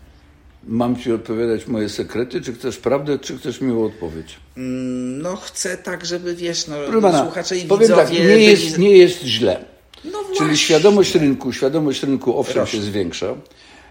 Mam 0.68 0.96
ci 0.96 1.12
odpowiadać 1.12 1.66
moje 1.66 1.88
sekrety, 1.88 2.40
czy 2.40 2.52
chcesz 2.52 2.76
prawdę, 2.76 3.18
czy 3.18 3.38
chcesz 3.38 3.60
miłą 3.60 3.84
odpowiedź? 3.84 4.36
Mm, 4.56 5.22
No 5.22 5.36
chcę 5.36 5.76
tak, 5.76 6.04
żeby 6.06 6.34
wiesz, 6.34 6.66
no, 6.66 6.76
słuchacze 7.24 7.58
i 7.58 7.64
powiem 7.64 7.80
widzowie 7.82 8.02
tak, 8.02 8.12
nie 8.12 8.18
byli- 8.24 8.44
jest, 8.44 8.78
nie 8.78 8.96
jest 8.96 9.22
źle. 9.22 9.64
No 10.04 10.18
Czyli 10.38 10.58
świadomość 10.58 11.14
rynku, 11.14 11.52
świadomość 11.52 12.02
rynku 12.02 12.38
owszem 12.38 12.56
Rośnie. 12.58 12.78
się 12.78 12.84
zwiększa. 12.84 13.34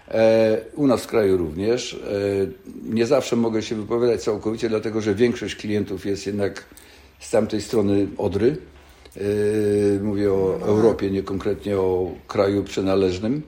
E, 0.08 0.58
u 0.74 0.86
nas 0.86 1.02
w 1.02 1.06
kraju 1.06 1.36
również. 1.36 1.94
E, 1.94 1.98
nie 2.94 3.06
zawsze 3.06 3.36
mogę 3.36 3.62
się 3.62 3.74
wypowiadać 3.74 4.22
całkowicie, 4.22 4.68
dlatego 4.68 5.00
że 5.00 5.14
większość 5.14 5.56
klientów 5.56 6.06
jest 6.06 6.26
jednak 6.26 6.64
z 7.20 7.30
tamtej 7.30 7.62
strony 7.62 8.06
Odry. 8.18 8.56
E, 9.16 9.20
mówię 10.02 10.32
o 10.32 10.58
Europie, 10.62 11.10
nie 11.10 11.22
konkretnie 11.22 11.76
o 11.76 12.12
kraju 12.28 12.64
przynależnym. 12.64 13.42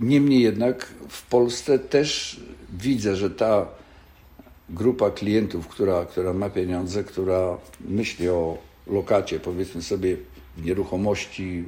Niemniej 0.00 0.42
jednak 0.42 0.86
w 1.08 1.22
Polsce 1.26 1.78
też 1.78 2.40
widzę, 2.72 3.16
że 3.16 3.30
ta 3.30 3.66
grupa 4.70 5.10
klientów, 5.10 5.68
która, 5.68 6.04
która 6.06 6.32
ma 6.32 6.50
pieniądze, 6.50 7.04
która 7.04 7.58
myśli 7.80 8.28
o 8.28 8.58
lokacie, 8.86 9.40
powiedzmy 9.40 9.82
sobie, 9.82 10.16
w 10.56 10.64
nieruchomości, 10.64 11.64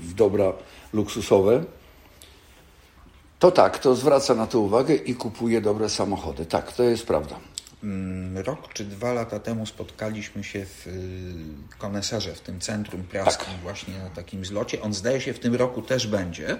w 0.00 0.14
dobra 0.14 0.52
luksusowe, 0.92 1.64
to 3.38 3.50
tak, 3.50 3.78
to 3.78 3.94
zwraca 3.94 4.34
na 4.34 4.46
to 4.46 4.60
uwagę 4.60 4.94
i 4.94 5.14
kupuje 5.14 5.60
dobre 5.60 5.88
samochody. 5.88 6.46
Tak, 6.46 6.72
to 6.72 6.82
jest 6.82 7.06
prawda. 7.06 7.38
Mm, 7.82 8.38
Rok 8.38 8.72
czy 8.72 8.84
dwa 8.84 9.12
lata 9.12 9.40
temu 9.40 9.66
spotkaliśmy 9.66 10.44
się 10.44 10.66
w 10.66 10.86
y, 10.86 11.78
Koneserze, 11.78 12.34
w 12.34 12.40
tym 12.40 12.60
centrum 12.60 13.02
praskim, 13.02 13.46
Tak. 13.46 13.62
właśnie 13.62 13.98
na 13.98 14.10
takim 14.10 14.44
zlocie. 14.44 14.82
On 14.82 14.94
zdaje 14.94 15.20
się 15.20 15.32
w 15.32 15.38
tym 15.38 15.54
roku 15.54 15.82
też 15.82 16.06
będzie, 16.06 16.58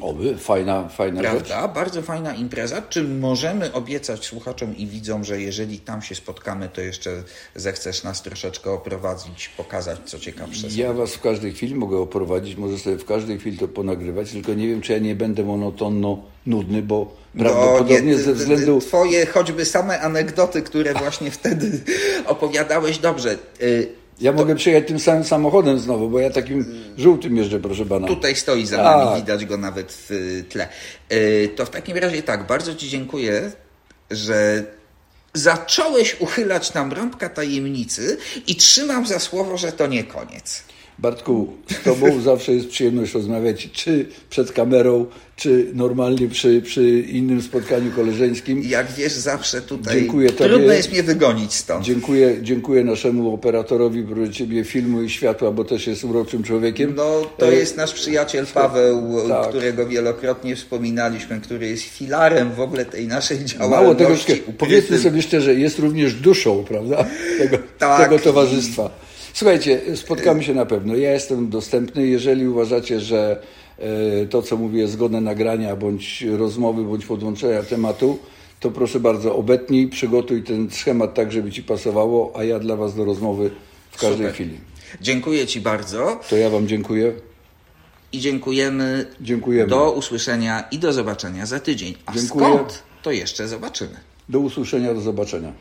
Oby, 0.00 0.36
fajna, 0.38 0.88
fajna 0.88 1.22
rzecz. 1.22 1.30
prawda? 1.30 1.68
Bardzo 1.68 2.02
fajna 2.02 2.34
impreza. 2.34 2.82
Czy 2.82 3.04
możemy 3.04 3.72
obiecać 3.72 4.24
słuchaczom 4.24 4.76
i 4.76 4.86
widzom, 4.86 5.24
że 5.24 5.40
jeżeli 5.40 5.78
tam 5.78 6.02
się 6.02 6.14
spotkamy, 6.14 6.68
to 6.68 6.80
jeszcze 6.80 7.22
zechcesz 7.54 8.04
nas 8.04 8.22
troszeczkę 8.22 8.70
oprowadzić, 8.70 9.48
pokazać 9.48 9.98
co 10.04 10.18
ciekawsze. 10.18 10.66
Ja 10.70 10.92
was 10.92 11.14
w 11.14 11.20
każdej 11.20 11.52
chwili 11.52 11.74
mogę 11.74 11.98
oprowadzić, 11.98 12.56
może 12.56 12.78
sobie 12.78 12.98
w 12.98 13.04
każdej 13.04 13.38
chwili 13.38 13.58
to 13.58 13.68
ponagrywać, 13.68 14.30
tylko 14.30 14.54
nie 14.54 14.68
wiem, 14.68 14.80
czy 14.80 14.92
ja 14.92 14.98
nie 14.98 15.14
będę 15.14 15.44
monotonno 15.44 16.22
nudny, 16.46 16.82
bo 16.82 17.16
prawdopodobnie 17.38 18.02
nie, 18.02 18.18
ze 18.18 18.34
względu... 18.34 18.80
Twoje 18.80 19.26
choćby 19.26 19.64
same 19.64 20.00
anegdoty, 20.00 20.62
które 20.62 20.94
właśnie 20.94 21.30
wtedy 21.30 21.80
opowiadałeś. 22.26 22.98
Dobrze, 22.98 23.38
y, 23.62 24.01
Ja 24.20 24.32
mogę 24.32 24.54
przyjechać 24.54 24.88
tym 24.88 25.00
samym 25.00 25.24
samochodem 25.24 25.78
znowu, 25.78 26.08
bo 26.10 26.18
ja 26.20 26.30
takim 26.30 26.64
żółtym 26.98 27.36
jeżdżę, 27.36 27.60
proszę 27.60 27.86
pana. 27.86 28.06
Tutaj 28.08 28.36
stoi 28.36 28.66
za 28.66 28.76
Tak. 28.76 28.96
nami, 29.06 29.20
widać 29.20 29.44
go 29.46 29.56
nawet 29.56 29.92
w 29.92 30.10
y, 30.10 30.44
tle. 30.48 30.68
Y, 31.12 31.50
To 31.56 31.66
w 31.66 31.70
takim 31.70 31.96
razie 31.96 32.22
tak, 32.22 32.46
bardzo 32.46 32.74
Ci 32.74 32.88
dziękuję, 32.88 33.52
że 34.10 34.64
zacząłeś 35.34 36.16
uchylać 36.20 36.74
nam 36.74 36.92
rąbka 36.92 37.28
tajemnicy 37.28 38.16
i 38.46 38.56
trzymam 38.56 39.06
za 39.06 39.18
słowo, 39.18 39.56
że 39.56 39.72
to 39.72 39.86
nie 39.86 40.04
koniec. 40.04 40.62
Bartku, 40.98 41.52
z 41.80 41.84
Tobą 41.84 42.20
zawsze 42.20 42.52
jest 42.52 42.68
przyjemność 42.68 43.14
rozmawiać, 43.14 43.68
czy 43.72 44.06
przed 44.30 44.52
kamerą, 44.52 45.06
czy 45.36 45.66
normalnie 45.74 46.28
przy, 46.28 46.62
przy 46.62 47.00
innym 47.00 47.42
spotkaniu 47.42 47.90
koleżeńskim. 47.96 48.62
Jak 48.62 48.92
wiesz, 48.92 49.12
zawsze 49.12 49.62
tutaj 49.62 50.00
Dziękuję 50.00 50.30
Tobie. 50.30 50.50
trudno 50.50 50.72
jest 50.72 50.92
mnie 50.92 51.02
wygonić 51.02 51.52
stąd. 51.54 51.84
Dziękuję, 51.84 52.36
dziękuję 52.42 52.84
naszemu 52.84 53.34
operatorowi, 53.34 54.04
Ciebie, 54.32 54.64
filmu 54.64 55.02
i 55.02 55.10
światła, 55.10 55.50
bo 55.50 55.64
też 55.64 55.86
jest 55.86 56.04
uroczym 56.04 56.42
człowiekiem. 56.42 56.92
No, 56.96 57.22
to 57.38 57.48
E, 57.52 57.54
jest 57.54 57.76
nasz 57.76 57.92
przyjaciel 57.92 58.46
Paweł, 58.54 59.28
Tak. 59.28 59.48
którego 59.48 59.86
wielokrotnie 59.86 60.56
wspominaliśmy, 60.56 61.40
który 61.40 61.68
jest 61.68 61.82
filarem 61.82 62.52
w 62.52 62.60
ogóle 62.60 62.84
tej 62.84 63.06
naszej 63.08 63.44
działalności. 63.44 63.82
Mało 63.84 63.94
tego, 63.94 64.12
ukrytym. 64.14 64.54
powiedzmy 64.58 64.98
sobie 64.98 65.22
szczerze, 65.22 65.54
jest 65.54 65.78
również 65.78 66.14
duszą, 66.14 66.64
prawda, 66.64 67.04
tego, 67.38 67.58
Tak. 67.78 68.02
tego 68.02 68.18
towarzystwa. 68.18 68.90
Słuchajcie, 69.34 69.80
spotkamy 69.96 70.44
się 70.44 70.54
na 70.54 70.66
pewno. 70.66 70.96
Ja 70.96 71.12
jestem 71.12 71.48
dostępny. 71.50 72.06
Jeżeli 72.06 72.48
uważacie, 72.48 73.00
że 73.00 73.42
e, 73.78 74.26
to, 74.26 74.42
co 74.42 74.56
mówię, 74.56 74.80
jest 74.80 74.92
zgodne 74.92 75.20
nagrania, 75.20 75.76
bądź 75.76 76.22
rozmowy, 76.36 76.84
bądź 76.84 77.06
podłączenia 77.06 77.62
tematu, 77.62 78.18
to 78.60 78.70
proszę 78.70 79.00
bardzo, 79.00 79.36
obetnij, 79.36 79.88
przygotuj 79.88 80.42
ten 80.42 80.70
schemat 80.70 81.14
tak, 81.14 81.32
żeby 81.32 81.52
Ci 81.52 81.62
pasowało, 81.62 82.32
a 82.36 82.44
ja 82.44 82.58
dla 82.58 82.76
Was 82.76 82.94
do 82.96 83.04
rozmowy 83.04 83.50
w 83.90 83.94
każdej 84.00 84.16
Super. 84.16 84.32
chwili. 84.34 84.58
Dziękuję 85.00 85.46
Ci 85.46 85.60
bardzo 85.60 86.20
To 86.30 86.36
ja 86.36 86.50
Wam 86.50 86.68
dziękuję. 86.68 87.12
i 88.12 88.20
dziękujemy. 88.20 89.06
Dziękujemy. 89.20 89.68
Do 89.70 89.92
usłyszenia 89.92 90.64
i 90.70 90.78
do 90.78 90.92
zobaczenia 90.92 91.46
za 91.46 91.60
tydzień. 91.60 91.94
A 92.06 92.12
Dziękuję. 92.14 92.46
skąd? 92.46 92.82
To 93.02 93.10
jeszcze 93.10 93.48
zobaczymy. 93.48 93.94
Do 94.28 94.38
usłyszenia, 94.38 94.94
do 94.94 95.00
zobaczenia. 95.00 95.52